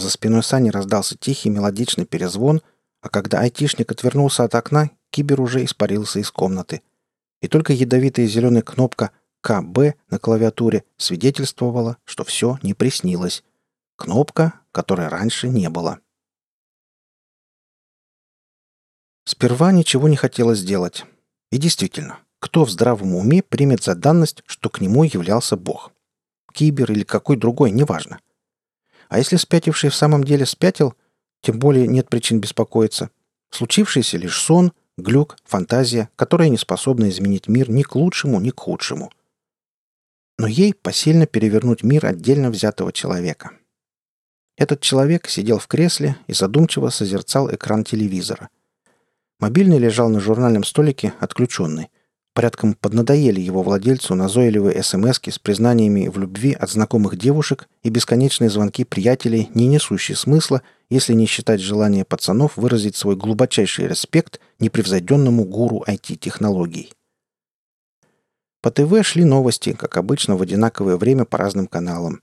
[0.00, 2.62] За спиной Сани раздался тихий мелодичный перезвон,
[3.02, 6.80] а когда айтишник отвернулся от окна, кибер уже испарился из комнаты.
[7.42, 9.10] И только ядовитая зеленая кнопка
[9.42, 13.44] «КБ» на клавиатуре свидетельствовала, что все не приснилось.
[13.96, 16.00] Кнопка, которой раньше не было.
[19.26, 21.04] Сперва ничего не хотелось делать.
[21.50, 25.92] И действительно, кто в здравом уме примет за данность, что к нему являлся Бог?
[26.54, 28.18] Кибер или какой другой, неважно.
[29.10, 30.94] А если спятивший в самом деле спятил,
[31.42, 33.10] тем более нет причин беспокоиться.
[33.50, 38.60] Случившийся лишь сон, глюк, фантазия, которая не способна изменить мир ни к лучшему, ни к
[38.60, 39.10] худшему.
[40.38, 43.50] Но ей посильно перевернуть мир отдельно взятого человека.
[44.56, 48.48] Этот человек сидел в кресле и задумчиво созерцал экран телевизора.
[49.40, 51.90] Мобильный лежал на журнальном столике, отключенный.
[52.32, 58.50] Порядком поднадоели его владельцу назойливые смс с признаниями в любви от знакомых девушек и бесконечные
[58.50, 65.44] звонки приятелей, не несущие смысла, если не считать желание пацанов выразить свой глубочайший респект непревзойденному
[65.44, 66.92] гуру IT-технологий.
[68.62, 72.20] По ТВ шли новости, как обычно, в одинаковое время по разным каналам.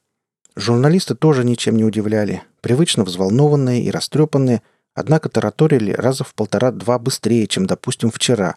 [0.55, 2.43] Журналисты тоже ничем не удивляли.
[2.61, 4.61] Привычно взволнованные и растрепанные,
[4.93, 8.55] однако тараторили раза в полтора-два быстрее, чем, допустим, вчера.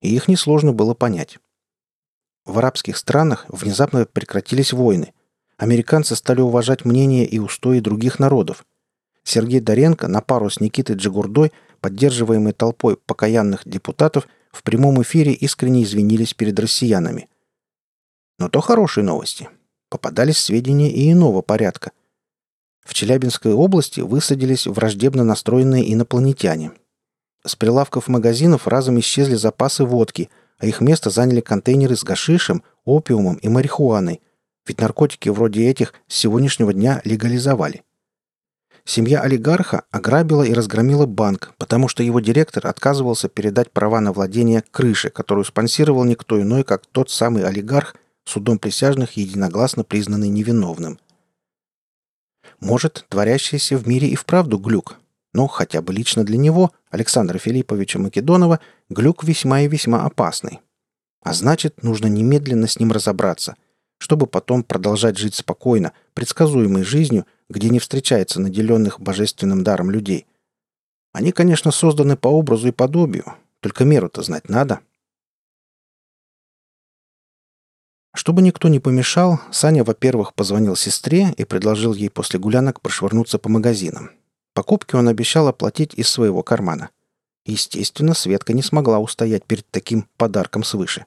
[0.00, 1.38] И их несложно было понять.
[2.44, 5.12] В арабских странах внезапно прекратились войны.
[5.56, 8.64] Американцы стали уважать мнения и устои других народов.
[9.24, 15.84] Сергей Доренко на пару с Никитой Джигурдой, поддерживаемый толпой покаянных депутатов, в прямом эфире искренне
[15.84, 17.28] извинились перед россиянами.
[18.38, 19.48] Но то хорошие новости–
[19.90, 21.92] попадались сведения и иного порядка.
[22.82, 26.72] В Челябинской области высадились враждебно настроенные инопланетяне.
[27.44, 33.36] С прилавков магазинов разом исчезли запасы водки, а их место заняли контейнеры с гашишем, опиумом
[33.36, 34.20] и марихуаной,
[34.66, 37.82] ведь наркотики вроде этих с сегодняшнего дня легализовали.
[38.84, 44.62] Семья олигарха ограбила и разгромила банк, потому что его директор отказывался передать права на владение
[44.70, 50.98] крыши, которую спонсировал никто иной, как тот самый олигарх, судом присяжных единогласно признанный невиновным.
[52.58, 54.98] Может, творящийся в мире и вправду глюк,
[55.32, 60.60] но хотя бы лично для него, Александра Филипповича Македонова, глюк весьма и весьма опасный.
[61.22, 63.56] А значит, нужно немедленно с ним разобраться,
[63.98, 70.26] чтобы потом продолжать жить спокойно, предсказуемой жизнью, где не встречается наделенных божественным даром людей.
[71.12, 74.80] Они, конечно, созданы по образу и подобию, только меру-то знать надо.—
[78.14, 83.48] Чтобы никто не помешал, Саня, во-первых, позвонил сестре и предложил ей после гулянок прошвырнуться по
[83.48, 84.10] магазинам.
[84.52, 86.90] Покупки он обещал оплатить из своего кармана.
[87.44, 91.06] Естественно, Светка не смогла устоять перед таким подарком свыше.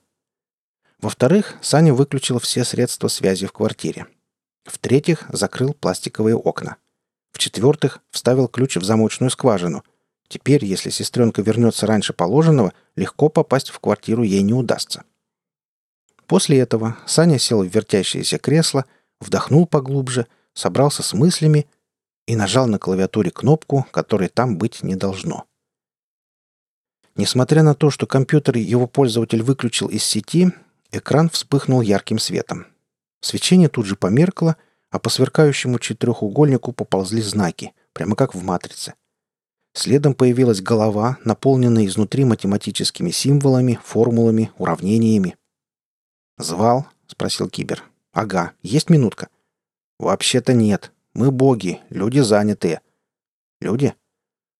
[0.99, 4.07] Во-вторых, Саня выключил все средства связи в квартире.
[4.63, 6.77] В-третьих, закрыл пластиковые окна.
[7.33, 9.83] В-четвертых, вставил ключ в замочную скважину.
[10.29, 15.03] Теперь, если сестренка вернется раньше положенного, легко попасть в квартиру ей не удастся.
[16.27, 18.85] После этого Саня сел в вертящееся кресло,
[19.19, 21.67] вдохнул поглубже, собрался с мыслями
[22.27, 25.45] и нажал на клавиатуре кнопку, которой там быть не должно.
[27.15, 30.51] Несмотря на то, что компьютер его пользователь выключил из сети,
[30.91, 32.67] экран вспыхнул ярким светом.
[33.21, 34.57] Свечение тут же померкло,
[34.89, 38.93] а по сверкающему четырехугольнику поползли знаки, прямо как в матрице.
[39.73, 45.35] Следом появилась голова, наполненная изнутри математическими символами, формулами, уравнениями.
[46.37, 47.83] «Звал?»— спросил Кибер.
[48.11, 49.29] «Ага, есть минутка?»
[49.99, 50.92] «Вообще-то нет.
[51.13, 52.81] Мы боги, люди занятые».
[53.61, 53.93] «Люди?»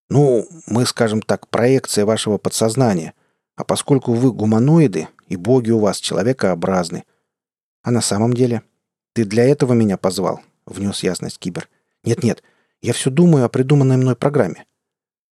[0.10, 3.13] «Ну, мы, скажем так, проекция вашего подсознания.
[3.56, 7.04] А поскольку вы гуманоиды, и боги у вас человекообразны.
[7.82, 8.63] А на самом деле?
[9.13, 11.70] Ты для этого меня позвал?»— внес ясность Кибер.
[12.04, 12.44] «Нет-нет,
[12.82, 14.66] я все думаю о придуманной мной программе.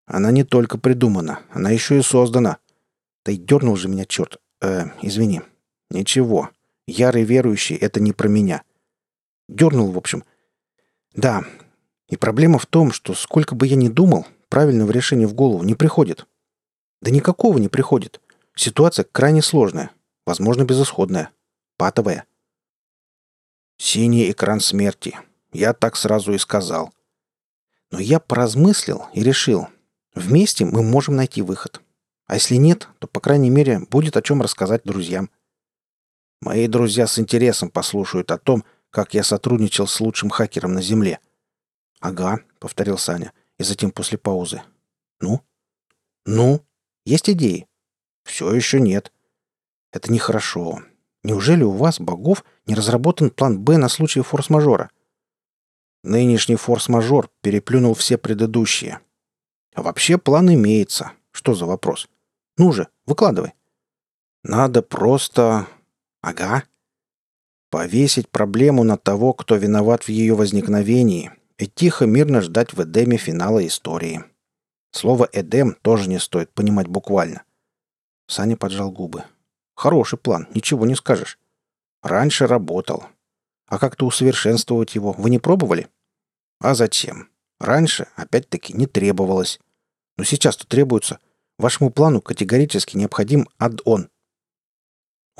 [0.07, 2.59] Она не только придумана, она еще и создана.
[3.25, 4.41] Да и дернул же меня черт.
[4.61, 5.43] Э, извини.
[5.91, 6.51] Ничего.
[6.87, 8.63] Ярый верующий— это не про меня.
[9.49, 10.25] Дернул, в общем.
[11.15, 11.45] Да.
[12.09, 15.75] И проблема в том, что сколько бы я ни думал, правильного решения в голову не
[15.75, 16.27] приходит.
[17.01, 18.21] Да никакого не приходит.
[18.55, 19.91] Ситуация крайне сложная.
[20.27, 21.31] Возможно, безысходная.
[21.77, 22.25] Патовая.
[23.79, 25.19] Синий экран смерти.
[25.53, 26.93] Я так сразу и сказал.
[27.91, 29.69] Но я поразмыслил и решил,
[30.15, 31.81] Вместе мы можем найти выход.
[32.27, 35.31] А если нет, то, по крайней мере, будет о чем рассказать друзьям.
[36.41, 41.21] Мои друзья с интересом послушают о том, как я сотрудничал с лучшим хакером на Земле.
[42.01, 44.63] «Ага»,— повторил Саня, и затем после паузы.
[45.21, 45.41] «Ну?»
[46.27, 46.65] «Ну?
[47.05, 47.67] Есть идеи?»
[48.25, 49.13] «Все еще нет».
[49.93, 50.83] «Это нехорошо.
[51.23, 54.91] Неужели у вас, богов, не разработан план «Б» на случай форс-мажора?»
[56.03, 59.01] Нынешний форс-мажор переплюнул все предыдущие.
[59.75, 61.13] А вообще план имеется.
[61.31, 62.09] Что за вопрос?
[62.57, 63.53] Ну же, выкладывай.
[64.43, 65.67] Надо просто...
[66.23, 66.65] Ага.
[67.71, 73.17] Повесить проблему на того, кто виноват в ее возникновении, и тихо мирно ждать в Эдеме
[73.17, 74.25] финала истории.
[74.93, 77.45] Слово «Эдем» тоже не стоит понимать буквально.
[78.27, 79.25] Саня поджал губы.
[79.77, 81.39] Хороший план, ничего не скажешь.
[82.03, 83.07] Раньше работал.
[83.67, 85.89] А как-то усовершенствовать его вы не пробовали?
[86.59, 87.29] А зачем?
[87.61, 89.61] Раньше, опять-таки, не требовалось.
[90.17, 91.21] Но сейчас-то требуется.
[91.57, 94.09] Вашему плану категорически необходим аддон.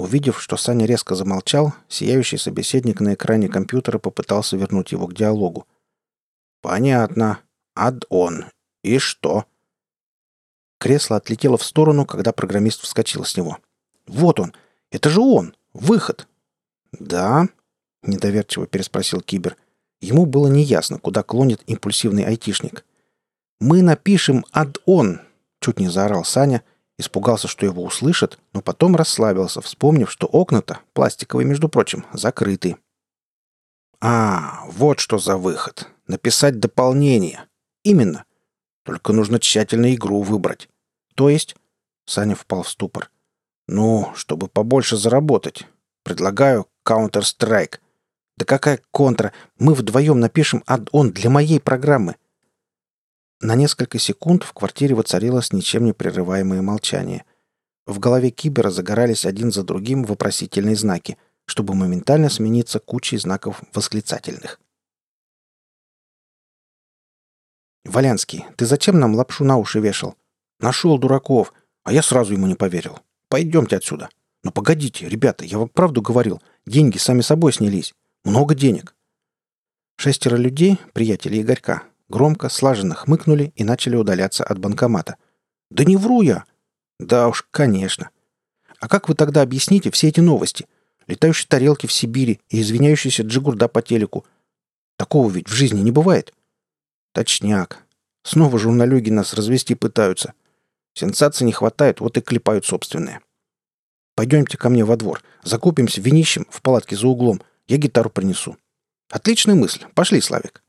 [0.01, 5.67] Увидев, что Саня резко замолчал, сияющий собеседник на экране компьютера попытался вернуть его к диалогу.
[6.63, 7.41] «Понятно.
[7.75, 8.47] Аддон.
[8.83, 9.45] И что?»
[10.79, 13.59] Кресло отлетело в сторону, когда программист вскочил с него.
[14.07, 14.55] «Вот он!
[14.91, 15.55] Это же он!
[15.75, 16.27] Выход!»
[16.93, 17.49] «Да?»—
[18.03, 19.57] недоверчиво переспросил Кибер—
[20.01, 22.85] Ему было неясно, куда клонит импульсивный айтишник.
[23.61, 25.21] «Мы напишем аддон!»—
[25.61, 26.63] чуть не заорал Саня,
[27.01, 32.77] испугался, что его услышат, но потом расслабился, вспомнив, что окна-то, пластиковые, между прочим, закрыты.
[34.01, 35.89] «А, вот что за выход.
[36.07, 37.47] Написать дополнение.
[37.85, 38.25] Именно.
[38.85, 40.69] Только нужно тщательно игру выбрать.
[41.15, 41.55] То есть...»
[42.07, 43.11] Саня впал в ступор.
[43.69, 45.67] «Ну, чтобы побольше заработать.
[46.03, 47.79] Предлагаю Counter-Strike.
[48.39, 49.33] Да какая контра?
[49.59, 52.17] Мы вдвоем напишем аддон для моей программы.
[53.43, 57.25] На несколько секунд в квартире воцарилось ничем не прерываемое молчание.
[57.87, 64.61] В голове Кибера загорались один за другим вопросительные знаки, чтобы моментально смениться кучей знаков восклицательных.
[67.87, 70.17] «Валянский, ты зачем нам лапшу на уши вешал?
[70.59, 72.99] Нашел дураков, а я сразу ему не поверил.
[73.29, 74.11] Пойдемте отсюда.
[74.45, 77.95] Но погодите, ребята, я вам правду говорил, деньги сами собой снялись.
[78.23, 78.95] Много денег.
[79.97, 85.17] Шестеро людей, приятели Игорька, громко, слаженно хмыкнули и начали удаляться от банкомата.
[85.71, 86.45] «Да не вру я!»
[86.99, 88.11] «Да уж, конечно.
[88.79, 90.67] А как вы тогда объясните все эти новости?
[91.07, 94.27] Летающие тарелки в Сибири и извиняющийся Джигурда по телеку.
[94.97, 96.35] Такого ведь в жизни не бывает».
[97.15, 97.85] «Точняк.
[98.23, 100.35] Снова журналюги нас развести пытаются.
[100.93, 103.21] Сенсаций не хватает, вот и клепают собственные.
[104.15, 105.23] Пойдемте ко мне во двор.
[105.43, 108.57] Закупимся винищем в палатке за углом я гитару принесу.
[109.11, 109.85] Отличная мысль.
[109.95, 110.63] Пошли, Славик.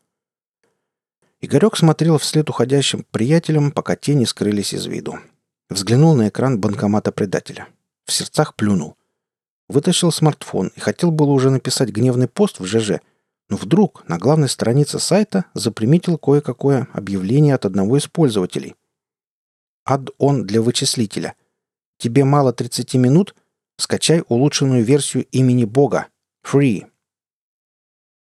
[1.42, 5.20] Игорек смотрел вслед уходящим приятелям, пока те не скрылись из виду.
[5.70, 7.68] Взглянул на экран банкомата предателя.
[8.06, 8.96] В сердцах плюнул.
[9.68, 13.00] Вытащил смартфон и хотел было уже написать гневный пост в ЖЖ,
[13.50, 18.76] но вдруг на главной странице сайта заприметил кое-какое объявление от одного из пользователей.
[19.84, 21.36] Ад-он для вычислителя.
[21.98, 23.34] Тебе мало 30 минут?
[23.78, 26.08] Скачай улучшенную версию имени Бога.
[26.46, 26.91] Free.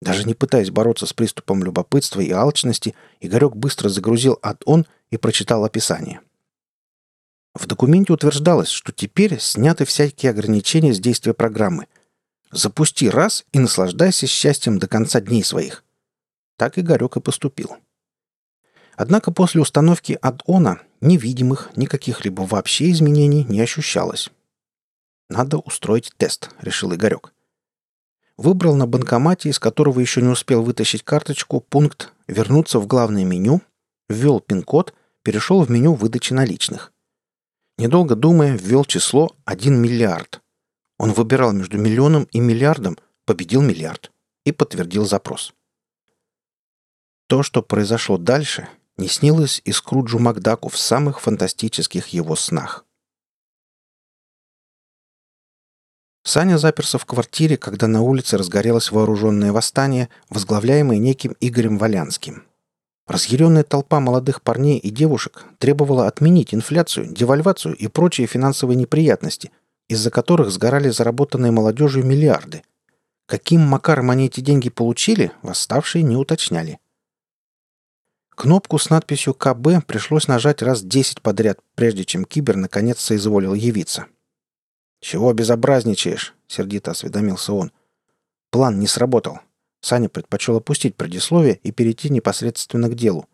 [0.00, 5.64] Даже не пытаясь бороться с приступом любопытства и алчности, Игорек быстро загрузил аддон и прочитал
[5.64, 6.20] описание.
[7.54, 11.86] В документе утверждалось, что теперь сняты всякие ограничения с действия программы.
[12.50, 15.84] Запусти раз и наслаждайся счастьем до конца дней своих.
[16.56, 17.76] Так Игорек и поступил.
[18.96, 24.30] Однако после установки аддона невидимых, никаких либо вообще изменений не ощущалось.
[25.28, 27.32] «Надо устроить тест»,— решил Игорек.
[28.40, 33.60] Выбрал на банкомате, из которого еще не успел вытащить карточку, пункт «Вернуться в главное меню»,
[34.08, 36.90] ввел пин-код, перешел в меню выдачи наличных.
[37.76, 40.40] Недолго думая, ввел число 1 миллиард.
[40.98, 44.10] Он выбирал между миллионом и миллиардом, победил миллиард
[44.46, 45.52] и подтвердил запрос.
[47.26, 52.86] То, что произошло дальше, не снилось и Скруджу Макдаку в самых фантастических его снах.
[56.30, 62.44] Саня заперся в квартире, когда на улице разгорелось вооруженное восстание, возглавляемое неким Игорем Валянским.
[63.08, 69.50] Разъяренная толпа молодых парней и девушек требовала отменить инфляцию, девальвацию и прочие финансовые неприятности,
[69.88, 72.62] из-за которых сгорали заработанные молодежью миллиарды.
[73.26, 76.78] Каким макаром они эти деньги получили, восставшие не уточняли.
[78.36, 84.06] Кнопку с надписью «КБ» пришлось нажать раз десять подряд, прежде чем Кибер наконец соизволил явиться.
[85.00, 87.72] «Чего безобразничаешь?»— сердито осведомился он.
[88.50, 89.40] План не сработал.
[89.80, 93.28] Саня предпочел опустить предисловие и перейти непосредственно к делу.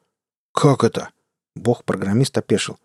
[0.53, 1.11] «Как это?»
[1.57, 2.79] Бог-программист опешил.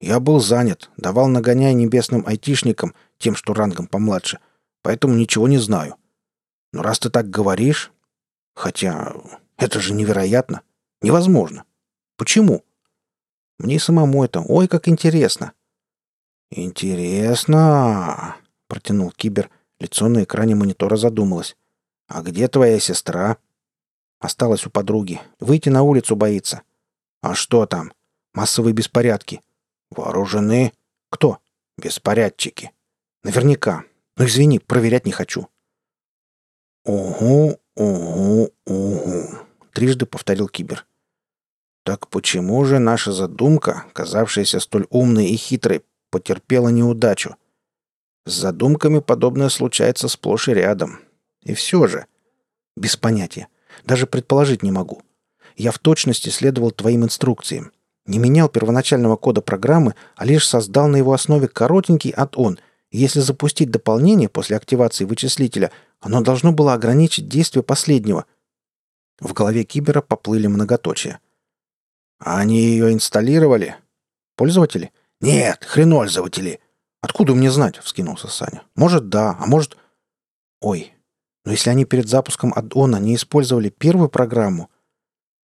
[0.00, 4.38] «Я был занят, давал нагоняй небесным айтишникам, тем, что рангом помладше,
[4.82, 5.96] поэтому ничего не знаю.
[6.72, 7.92] Но раз ты так говоришь...
[8.54, 9.14] Хотя
[9.56, 10.62] это же невероятно.
[11.02, 11.64] Невозможно.
[12.16, 12.64] Почему?
[13.58, 15.52] Мне самому это, ой, как интересно.
[16.50, 18.36] Интересно,
[18.66, 19.50] протянул Кибер.
[19.78, 21.56] Лицо на экране монитора задумалось.
[22.08, 23.36] А где твоя сестра?
[24.18, 25.20] Осталась у подруги.
[25.38, 26.62] Выйти на улицу боится.
[27.22, 27.92] А что там?
[28.34, 29.40] Массовые беспорядки.
[29.90, 30.72] Вооружены?
[31.08, 31.38] Кто?
[31.78, 32.72] Беспорядчики.
[33.22, 33.84] Наверняка.
[34.16, 35.48] Но извини, проверять не хочу.
[36.84, 39.38] Угу, угу, угу.
[39.72, 40.84] Трижды повторил Кибер.
[41.84, 47.36] Так почему же наша задумка, казавшаяся столь умной и хитрой, потерпела неудачу?
[48.26, 51.00] С задумками подобное случается сплошь и рядом.
[51.42, 52.06] И все же...
[52.76, 53.48] Без понятия.
[53.84, 55.02] Даже предположить не могу.
[55.56, 57.72] Я в точности следовал твоим инструкциям.
[58.06, 62.14] Не менял первоначального кода программы, а лишь создал на его основе коротенький.
[62.90, 68.24] И если запустить дополнение после активации вычислителя, оно должно было ограничить действие последнего.
[69.20, 71.20] В голове Кибера поплыли многоточия.
[72.18, 73.76] А они ее инсталлировали?
[74.36, 74.92] Пользователи?
[75.20, 76.60] Нет, хренользователи.
[77.02, 77.78] Откуда мне знать?
[77.78, 78.62] Вскинулся Саня.
[78.74, 79.76] Может, да, а может...
[80.60, 80.92] Ой,
[81.44, 84.70] но если они перед запуском аддона не использовали первую программу,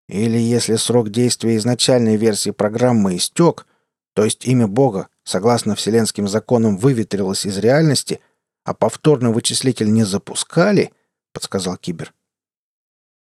[0.08, 3.68] или если срок действия изначальной версии программы истек,
[4.14, 8.20] то есть имя Бога, согласно вселенским законам, выветрилось из реальности,
[8.64, 10.92] а повторный вычислитель не запускали,
[11.32, 12.14] подсказал Кибер,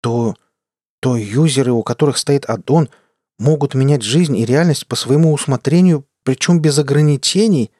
[0.00, 0.36] то,
[1.00, 2.90] то юзеры, у которых стоит аддон,
[3.38, 7.70] могут менять жизнь и реальность по своему усмотрению, причем без ограничений?»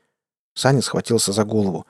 [0.55, 1.87] Саня схватился за голову.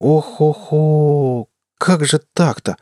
[0.00, 1.48] «Ох-хо-хо!
[1.78, 2.76] Как же так-то?»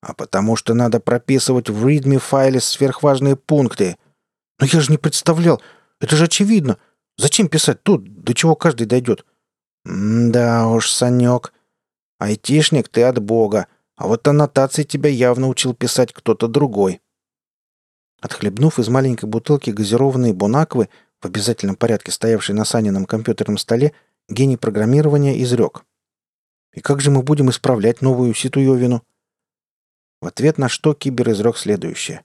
[0.00, 3.96] «А потому что надо прописывать в readme файле сверхважные пункты.
[4.60, 5.60] Но я же не представлял.
[6.00, 6.78] Это же очевидно.
[7.16, 9.24] Зачем писать тут, до чего каждый дойдет?»
[9.84, 11.52] «Да уж, Санек.
[12.18, 13.66] Айтишник ты от бога,
[13.96, 17.00] а вот аннотации тебя явно учил писать кто-то другой».
[18.20, 20.88] Отхлебнув из маленькой бутылки газированной бонаквы,
[21.20, 23.92] в обязательном порядке стоявшей на Санином компьютерном столе,
[24.28, 25.84] гений программирования изрек.
[26.72, 29.04] «И как же мы будем исправлять новую ситуевину?»
[30.20, 32.24] В ответ на что Кибер изрек следующее.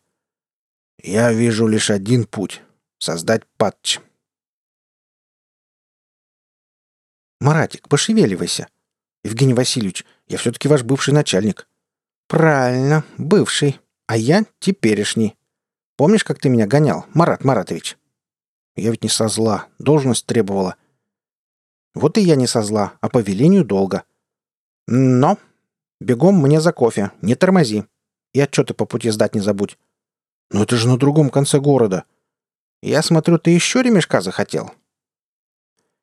[1.02, 2.62] «Я вижу лишь один путь—
[3.00, 4.00] создать патч».
[7.40, 8.68] «Маратик, пошевеливайся!»
[9.24, 11.68] «Евгений Васильевич, я все-таки ваш бывший начальник».
[12.28, 15.36] «Правильно, бывший, а я теперешний»,
[15.96, 17.98] Помнишь, как ты меня гонял, Марат Маратович?»
[18.76, 19.68] «Я ведь не со зла.
[19.80, 20.76] Должность требовала».
[21.94, 24.04] «Вот и я не со зла, а по велению долго».
[24.88, 25.38] «Но...»
[26.00, 27.12] «Бегом мне за кофе.
[27.22, 27.86] Не тормози.
[28.34, 29.78] И отчеты по пути сдать не забудь».
[30.52, 32.04] «Но это же на другом конце города».
[32.82, 34.72] «Я смотрю, ты еще ремешка захотел?»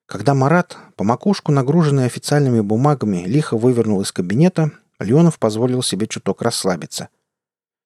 [0.06, 6.42] Когда Марат, по макушку нагруженный официальными бумагами, лихо вывернул из кабинета, Леонов позволил себе чуток
[6.42, 7.08] расслабиться–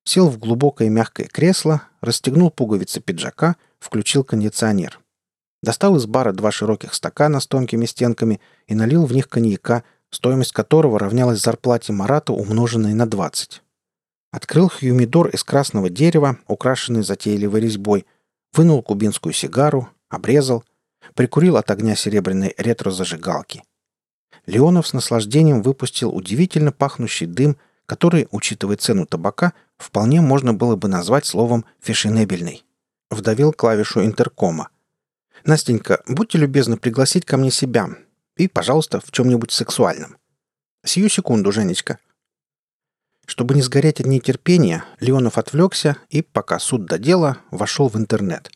[0.04, 4.98] Сел в глубокое мягкое кресло, расстегнул пуговицы пиджака, включил кондиционер.
[5.62, 10.52] Достал из бара два широких стакана с тонкими стенками и налил в них коньяка, стоимость
[10.52, 13.62] которого равнялась зарплате Марата, умноженной на 20.
[14.32, 18.06] Открыл хьюмидор из красного дерева, украшенный затейливой резьбой,
[18.54, 20.64] вынул кубинскую сигару, обрезал,
[21.14, 23.62] прикурил от огня серебряной ретро-зажигалки.
[24.46, 30.88] Леонов с наслаждением выпустил удивительно пахнущий дым, который, учитывая цену табака, вполне можно было бы
[30.88, 32.64] назвать словом «фешенебельный».
[33.14, 34.68] Вдавил клавишу интеркома.
[35.44, 37.88] «Настенька, будьте любезны пригласить ко мне себя.
[38.36, 40.16] И, пожалуйста, в чем-нибудь сексуальном.
[40.84, 41.98] Сию секунду, Женечка».
[43.26, 48.50] Чтобы не сгореть от нетерпения, Леонов отвлекся и, пока суд до дела, вошел в интернет.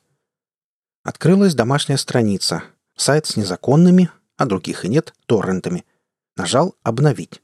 [1.03, 5.85] Открылась домашняя страница, сайт с незаконными, а других и нет, торрентами.
[6.37, 7.41] Нажал «Обновить».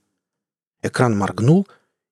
[0.82, 1.66] Экран моргнул,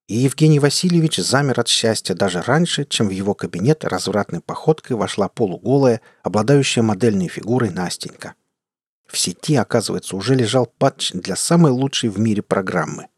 [0.09, 5.29] и Евгений Васильевич замер от счастья даже раньше, чем в его кабинет развратной походкой вошла
[5.29, 8.35] полуголая, обладающая модельной фигурой Настенька.
[9.07, 13.09] В сети, оказывается, уже лежал патч для самой лучшей в мире программы.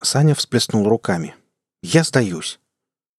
[0.00, 1.34] Саня всплеснул руками.
[1.82, 2.60] «Я сдаюсь».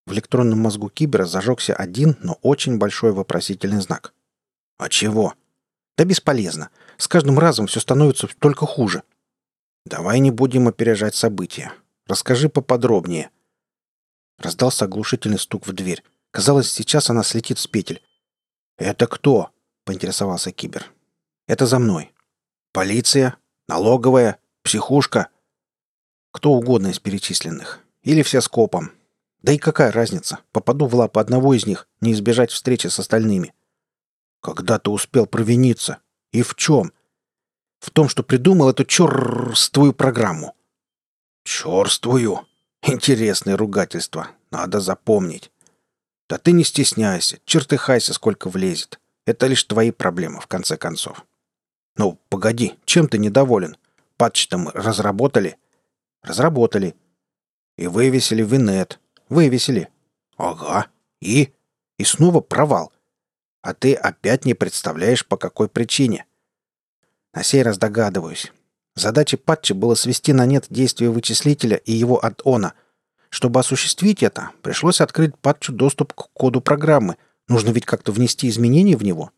[0.06, 4.14] В электронном мозгу кибера зажегся один, но очень большой вопросительный знак.
[4.78, 5.34] «А чего?»
[5.98, 6.70] «Да бесполезно.
[6.98, 9.04] С каждым разом все становится только хуже».
[9.86, 11.72] «Давай не будем опережать события.
[12.08, 13.32] Расскажи поподробнее».
[14.38, 16.04] Раздался оглушительный стук в дверь.
[16.32, 18.02] Казалось, сейчас она слетит с петель.
[18.78, 19.52] «Это кто?»—
[19.86, 20.92] поинтересовался Кибер.
[21.48, 22.14] «Это за мной».
[22.74, 23.38] «Полиция?
[23.68, 24.40] Налоговая?
[24.62, 25.30] Психушка?»
[26.32, 27.80] «Кто угодно из перечисленных.
[28.04, 28.92] Или все скопом.
[29.42, 30.40] Да и какая разница?
[30.52, 33.54] Попаду в лапы одного из них, не избежать встречи с остальными».
[34.42, 36.00] «Когда ты успел провиниться?
[36.32, 36.92] И в чем?»
[37.80, 40.55] «В том, что придумал эту черствую программу».
[41.46, 42.48] «Черствую?
[42.82, 44.30] Интересное ругательство.
[44.50, 45.52] Надо запомнить.
[46.28, 49.00] Да ты не стесняйся, чертыхайся, сколько влезет.
[49.28, 51.24] Это лишь твои проблемы, в конце концов.
[51.98, 53.78] Ну, погоди, чем ты недоволен?
[54.18, 55.58] Патч-то мы разработали?
[56.24, 56.96] Разработали.
[57.78, 59.00] И вывесили в инет.
[59.30, 59.90] Вывесили.
[60.38, 60.88] Ага.
[61.22, 61.54] И?
[62.00, 62.92] И снова провал.
[63.62, 66.26] А ты опять не представляешь, по какой причине.
[67.34, 68.52] На сей раз догадываюсь.
[68.96, 72.74] Задачей патча было свести на нет действие вычислителя и его аддона.
[73.30, 77.18] Чтобы осуществить это, пришлось открыть патчу доступ к коду программы.
[77.48, 79.32] Нужно ведь как-то внести изменения в него.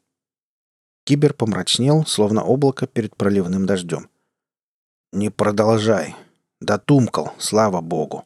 [1.05, 4.09] Кибер помрачнел, словно облако перед проливным дождем.
[5.13, 6.15] «Не продолжай.
[6.59, 8.25] Дотумкал, слава богу.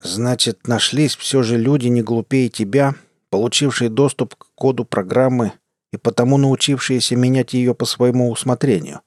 [0.00, 2.94] Значит, нашлись все же люди не глупее тебя,
[3.30, 5.52] получившие доступ к коду программы
[5.92, 9.00] и потому научившиеся менять ее по своему усмотрению.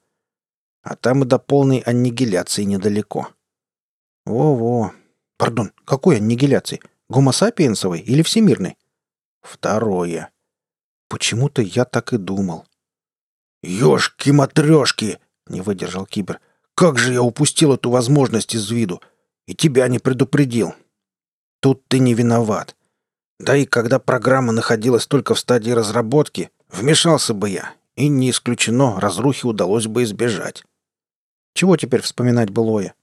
[0.82, 3.28] А там и до полной аннигиляции недалеко.
[4.26, 4.92] Во-во.
[5.38, 6.80] Пардон, какой аннигиляции?
[7.08, 8.76] Гомосапиенсовой или всемирной?
[9.42, 10.30] Второе.
[11.08, 12.66] Почему-то я так и думал.
[13.62, 16.40] «Ешки-матрешки!»— не выдержал Кибер.
[16.74, 19.00] «Как же я упустил эту возможность из виду!
[19.46, 20.74] И тебя не предупредил!
[21.60, 22.74] Тут ты не виноват.
[23.38, 28.98] Да и когда программа находилась только в стадии разработки, вмешался бы я, и не исключено,
[28.98, 30.64] разрухи удалось бы избежать.
[31.54, 32.94] Чего теперь вспоминать былое?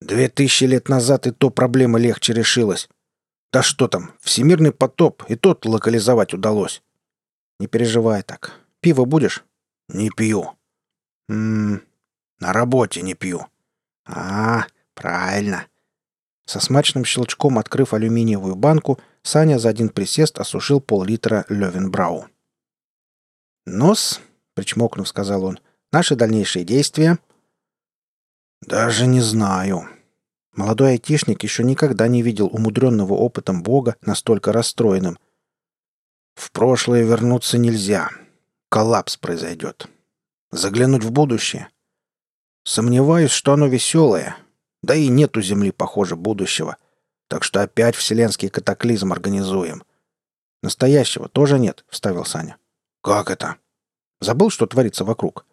[0.00, 2.88] Две тысячи лет назад и то проблема легче решилась.
[3.52, 6.82] Да что там, всемирный потоп, и тот локализовать удалось.
[7.58, 8.60] Не переживай так.
[8.80, 9.44] Пиво будешь?
[9.88, 10.50] Не пью.
[11.28, 11.82] Ммм,
[12.40, 13.46] на работе не пью.
[14.04, 15.66] А, правильно.
[16.44, 22.28] Со смачным щелчком открыв алюминиевую банку, Саня за один присест осушил пол-литра Левенбрау.
[23.64, 24.20] «Нос»,—
[24.54, 25.58] причмокнув, сказал он,—
[25.92, 27.18] «наши дальнейшие действия...»
[28.62, 29.88] «Даже не знаю».
[30.52, 35.18] Молодой айтишник еще никогда не видел умудренного опытом Бога настолько расстроенным.
[36.34, 38.10] «В прошлое вернуться нельзя.
[38.68, 39.88] Коллапс произойдет.
[40.50, 41.68] Заглянуть в будущее.
[42.64, 44.36] Сомневаюсь, что оно веселое.
[44.82, 46.76] Да и нет у Земли, похоже, будущего.
[47.28, 49.84] Так что опять вселенский катаклизм организуем.
[50.62, 52.56] Настоящего тоже нет, вставил Саня.
[53.02, 53.56] Как это?
[54.20, 55.46] Забыл, что творится вокруг.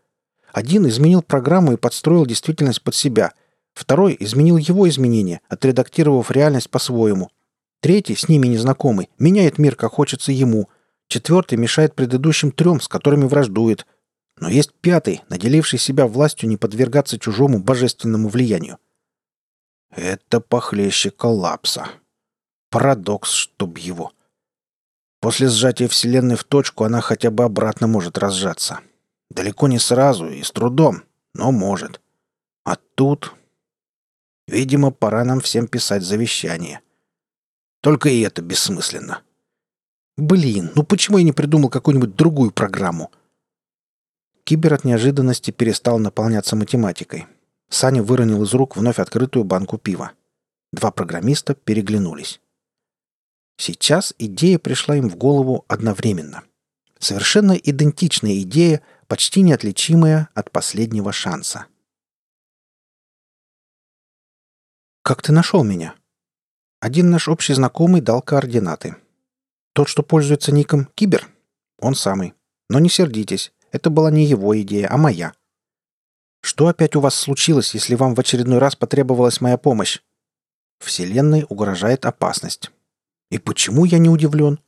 [0.54, 3.34] Один изменил программу и подстроил действительность под себя.
[3.74, 7.32] Второй изменил его изменения, отредактировав реальность по-своему.
[7.82, 10.70] Третий, с ними незнакомый, меняет мир, как хочется ему.
[11.08, 13.88] Четвертый мешает предыдущим трем, с которыми враждует.
[14.40, 18.78] Но есть пятый, наделивший себя властью не подвергаться чужому божественному влиянию.
[19.90, 21.88] Это похлеще коллапса.
[22.70, 24.12] Парадокс, чтоб его.
[25.20, 28.82] После сжатия Вселенной в точку она хотя бы обратно может разжаться.—
[29.34, 31.04] Далеко не сразу и с трудом,
[31.34, 32.02] но может.
[32.64, 33.34] А тут...
[34.48, 36.82] Видимо, пора нам всем писать завещание.
[37.82, 39.22] Только и это бессмысленно.
[40.18, 43.10] Блин, ну почему я не придумал какую-нибудь другую программу?
[44.44, 47.26] Кибер от неожиданности перестал наполняться математикой.
[47.70, 50.12] Саня выронил из рук вновь открытую банку пива.
[50.74, 52.40] Два программиста переглянулись.
[53.58, 56.44] Сейчас идея пришла им в голову одновременно.
[57.04, 61.66] Совершенно идентичная идея, почти неотличимая от последнего шанса.
[65.02, 65.96] «Как ты нашел меня?»
[66.80, 68.96] Один наш общий знакомый дал координаты.
[69.74, 71.30] Тот, что пользуется ником Кибер?
[71.78, 72.36] Он самый.
[72.70, 75.34] Но не сердитесь, это была не его идея, а моя.
[76.40, 80.00] Что опять у вас случилось, если вам в очередной раз потребовалась моя помощь?
[80.80, 82.72] Вселенной угрожает опасность.
[83.30, 84.62] И почему я не удивлен?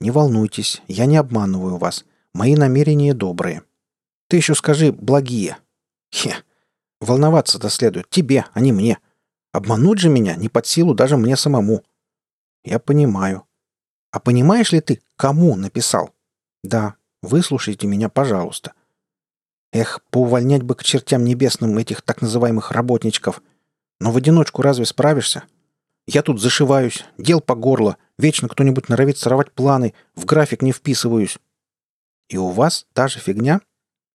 [0.00, 2.04] Не волнуйтесь, я не обманываю вас.
[2.32, 3.62] Мои намерения добрые.
[4.28, 5.56] Ты еще скажи «благие».
[6.12, 6.36] Хе,
[7.00, 8.98] волноваться-то следует тебе, а не мне.
[9.52, 11.82] Обмануть же меня не под силу даже мне самому.
[12.64, 13.44] Я понимаю.
[14.10, 16.14] А понимаешь ли ты, кому написал?
[16.62, 18.72] Да, выслушайте меня, пожалуйста.
[19.72, 23.42] Эх, поувольнять бы к чертям небесным этих так называемых работничков.
[24.00, 25.44] Но в одиночку разве справишься?
[26.06, 31.38] Я тут зашиваюсь, дел по горло, вечно кто-нибудь норовит сорвать планы, в график не вписываюсь.
[32.28, 33.60] И у вас та же фигня?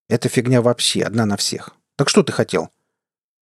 [0.10, 1.72] Эта фигня вообще одна на всех.
[1.96, 2.70] Так что ты хотел?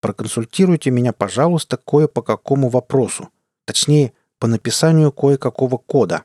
[0.02, 3.30] Проконсультируйте меня, пожалуйста, кое по какому вопросу.
[3.66, 6.24] Точнее, по написанию кое-какого кода.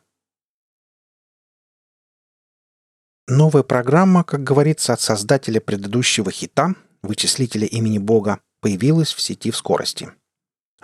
[3.27, 9.57] Новая программа, как говорится, от создателя предыдущего хита, вычислителя имени Бога, появилась в сети в
[9.57, 10.13] скорости.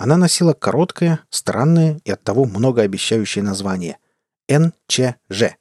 [0.01, 3.99] Она носила короткое, странное и оттого многообещающее название–
[4.49, 5.57] НЧЖ.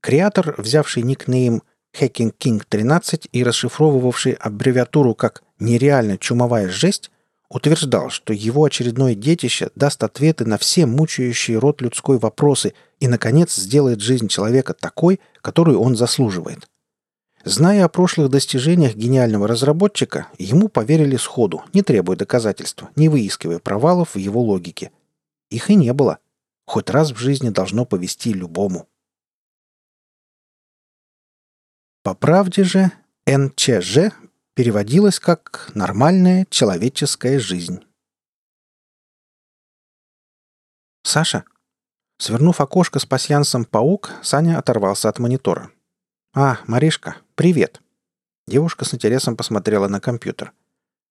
[0.00, 7.10] Креатор, взявший никнейм Hacking King 13 и расшифровывавший аббревиатуру как «нереально чумовая жесть»,
[7.50, 13.56] утверждал, что его очередное детище даст ответы на все мучающие род людской вопросы и, наконец,
[13.56, 16.68] сделает жизнь человека такой, которую он заслуживает.
[17.44, 24.14] Зная о прошлых достижениях гениального разработчика, ему поверили сходу, не требуя доказательства, не выискивая провалов
[24.14, 24.92] в его логике.
[25.50, 26.18] Их и не было.
[26.66, 28.88] Хоть раз в жизни должно повести любому.
[32.04, 32.92] По правде же,
[33.26, 34.12] НЧЖ
[34.54, 37.84] переводилось как «нормальная человеческая жизнь».
[41.02, 41.44] «Саша?»
[42.18, 45.72] Свернув окошко с пасьянсом «Паук», Саня оторвался от монитора.
[46.34, 47.80] «А, Маришка, привет!»
[48.46, 50.52] Девушка с интересом посмотрела на компьютер.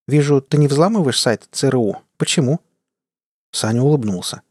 [0.06, 2.02] «Вижу, ты не взламываешь сайт ЦРУ.
[2.16, 2.60] Почему?»
[3.52, 4.42] Саня улыбнулся.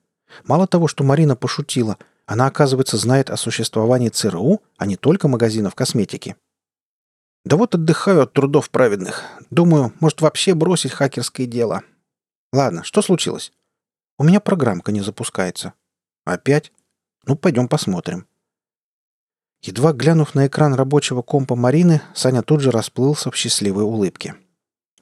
[0.43, 5.75] Мало того, что Марина пошутила, она, оказывается, знает о существовании ЦРУ, а не только магазинов
[5.75, 6.35] косметики.
[7.43, 9.23] Да вот отдыхаю от трудов праведных.
[9.49, 11.83] Думаю, может вообще бросить хакерское дело.
[12.53, 13.51] Ладно, что случилось?
[14.17, 15.73] У меня программка не запускается.
[16.23, 16.71] Опять?
[17.25, 18.27] Ну, пойдем посмотрим.
[19.61, 24.35] Едва глянув на экран рабочего компа Марины, Саня тут же расплылся в счастливой улыбке.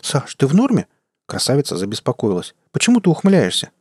[0.02, 0.88] «Саш, ты в норме?»
[1.28, 2.56] Красавица забеспокоилась.
[2.72, 3.72] «Почему ты ухмыляешься?»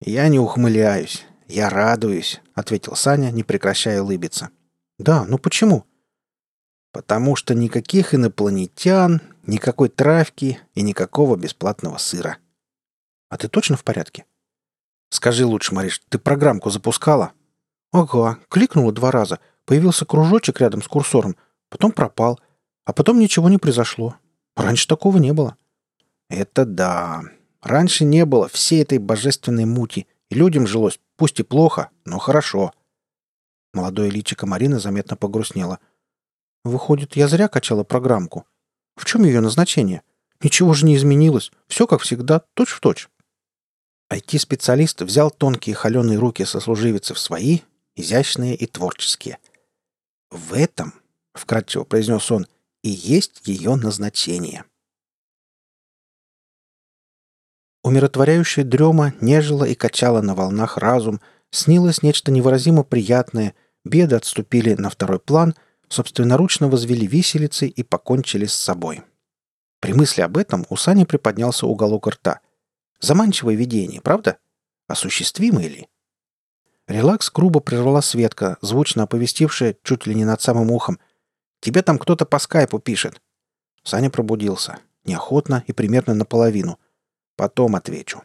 [0.00, 1.24] «Я не ухмыляюсь.
[1.48, 4.50] Я радуюсь»,— ответил Саня, не прекращая улыбиться.
[4.98, 5.84] «Да, ну почему?»
[6.92, 12.38] Потому что никаких инопланетян, никакой травки и никакого бесплатного сыра.
[13.28, 14.24] А ты точно в порядке?
[15.10, 17.32] Скажи лучше, Мариш, ты программку запускала?
[17.92, 19.38] Ага, кликнула два раза.
[19.68, 21.36] Появился кружочек рядом с курсором,
[21.68, 22.40] потом пропал,
[22.86, 24.16] а потом ничего не произошло.
[24.56, 25.58] Раньше такого не было.
[26.30, 27.24] Это да.
[27.60, 32.72] Раньше не было всей этой божественной мути, и людям жилось, пусть и плохо, но хорошо.
[33.74, 35.80] Молодое личико Марины заметно погрустнело.
[36.64, 38.46] Выходит, я зря качала программку.
[38.96, 40.00] В чем ее назначение?
[40.40, 41.52] Ничего же не изменилось.
[41.66, 43.10] Все как всегда, точь-в-точь.
[44.10, 47.60] IT-специалист взял тонкие холеные руки сослуживицы в свои,
[47.96, 49.36] изящные и творческие.
[50.30, 50.94] «В этом,—
[51.34, 52.46] вкратчиво произнес он,—
[52.82, 54.64] и есть ее назначение».
[57.82, 61.20] Умиротворяющая дрема нежила и качала на волнах разум,
[61.50, 63.54] снилось нечто невыразимо приятное,
[63.84, 65.54] беды отступили на второй план—
[65.88, 69.02] собственноручно возвели виселицы и покончили с собой.
[69.80, 72.40] При мысли об этом у Сани приподнялся уголок рта.
[73.00, 74.38] Заманчивое видение, правда?
[74.86, 75.88] Осуществимое ли?
[76.88, 80.98] Релакс грубо прервала Светка, звучно оповестившая чуть ли не над самым ухом.
[81.60, 83.20] «Тебе там кто-то по скайпу пишет».
[83.82, 84.78] Саня пробудился.
[85.04, 86.78] Неохотно и примерно наполовину.
[87.36, 88.22] Потом отвечу.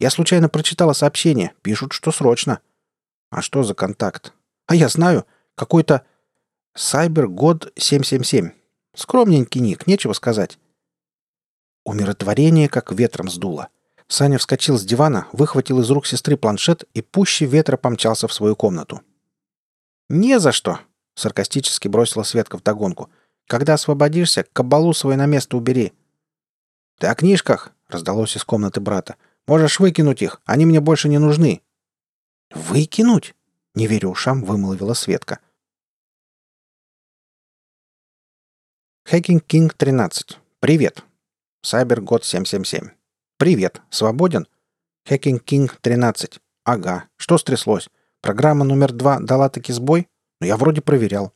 [0.00, 1.52] Я случайно прочитала сообщение.
[1.62, 2.60] Пишут, что срочно.
[3.30, 4.32] А что за контакт?
[4.66, 5.26] А я знаю.
[5.54, 6.04] Какой-то
[6.74, 8.52] Сайбер-год 777.
[8.94, 10.58] Скромненький ник, нечего сказать.
[11.84, 13.68] Умиротворение как ветром сдуло.
[14.08, 18.56] Саня вскочил с дивана, выхватил из рук сестры планшет и пуще ветра помчался в свою
[18.56, 19.02] комнату.
[20.08, 20.80] «Не за что!»—
[21.14, 23.10] саркастически бросила Светка в догонку.
[23.46, 25.92] «Когда освободишься, кабалу свой на место убери».
[26.98, 29.16] «Ты о книжках?»— раздалось из комнаты брата.
[29.46, 31.62] «Можешь выкинуть их, они мне больше не нужны».
[32.50, 33.34] «Выкинуть?»—
[33.74, 35.38] не веря ушам, вымолвила Светка.
[39.10, 40.38] Hacking King 13.
[40.60, 41.02] Привет.
[41.64, 42.97] Cyber God 777.
[43.38, 43.82] Привет.
[43.88, 44.48] Свободен?
[45.08, 46.40] Hacking King 13.
[46.64, 47.04] Ага.
[47.16, 47.88] Что стряслось?
[48.20, 50.08] Программа номер два дала таки сбой?
[50.40, 51.32] Но я вроде проверял.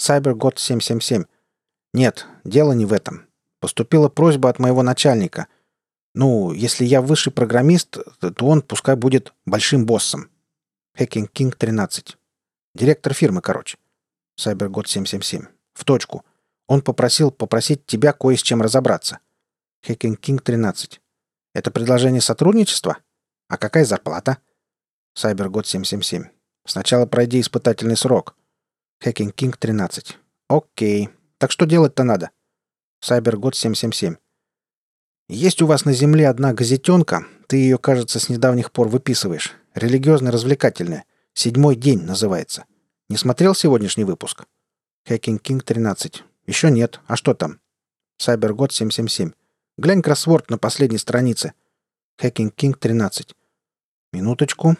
[0.00, 1.24] CyberGod 777.
[1.92, 3.26] Нет, дело не в этом.
[3.60, 5.48] Поступила просьба от моего начальника.
[6.14, 10.30] Ну, если я высший программист, то он пускай будет большим боссом.
[10.96, 12.16] Hacking King 13.
[12.74, 13.76] Директор фирмы, короче.
[14.40, 15.44] CyberGod 777.
[15.74, 16.24] В точку.
[16.66, 19.18] Он попросил попросить тебя кое с чем разобраться.
[19.86, 21.02] Hacking King 13.
[21.58, 22.98] Это предложение сотрудничества?
[23.48, 24.38] А какая зарплата?
[25.16, 26.26] CyberGod 777.
[26.64, 28.36] Сначала пройди испытательный срок.
[29.04, 30.18] Hacking King 13.
[30.48, 31.08] Окей.
[31.38, 32.30] Так что делать-то надо?
[33.04, 34.18] CyberGod 777.
[35.28, 37.26] Есть у вас на Земле одна газетенка.
[37.48, 39.56] Ты ее, кажется, с недавних пор выписываешь.
[39.74, 41.06] Религиозно-развлекательная.
[41.34, 42.66] Седьмой день называется.
[43.08, 44.44] Не смотрел сегодняшний выпуск?
[45.08, 46.22] Hacking King 13.
[46.46, 47.00] Еще нет.
[47.08, 47.58] А что там?
[48.20, 49.32] CyberGod 777.
[49.78, 51.52] Глянь кроссворд на последней странице.
[52.20, 53.32] Hacking King 13.
[54.12, 54.76] Минуточку.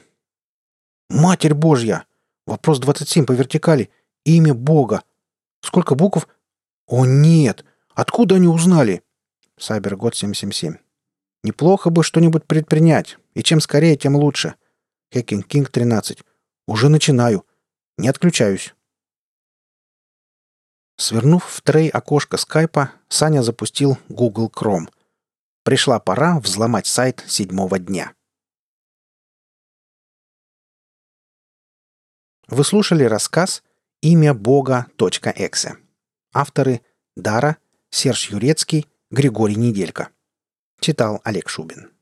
[1.08, 2.04] Матерь Божья!
[2.48, 3.90] Вопрос 27 по вертикали.
[4.24, 5.04] Имя Бога.
[5.60, 6.26] Сколько букв?
[6.88, 7.64] О, нет!
[7.94, 9.04] Откуда они узнали?
[9.56, 10.78] CyberGod 777.
[11.44, 13.18] Неплохо бы что-нибудь предпринять.
[13.34, 14.56] И чем скорее, тем лучше.
[15.14, 16.24] Hacking King 13.
[16.66, 17.46] Уже начинаю.
[17.98, 18.74] Не отключаюсь.
[21.00, 24.88] Свернув в трей окошко скайпа, Саня запустил Google Chrome.
[25.62, 28.14] Пришла пора взломать сайт седьмого дня.
[32.48, 33.62] Вы слушали рассказ
[34.00, 35.76] «Имя Бога.эксе».
[36.32, 36.80] Авторы
[37.16, 37.58] Дара,
[37.90, 40.08] Серж Юрецкий, Григорий Неделько.
[40.80, 41.92] Читал Олег Шубин.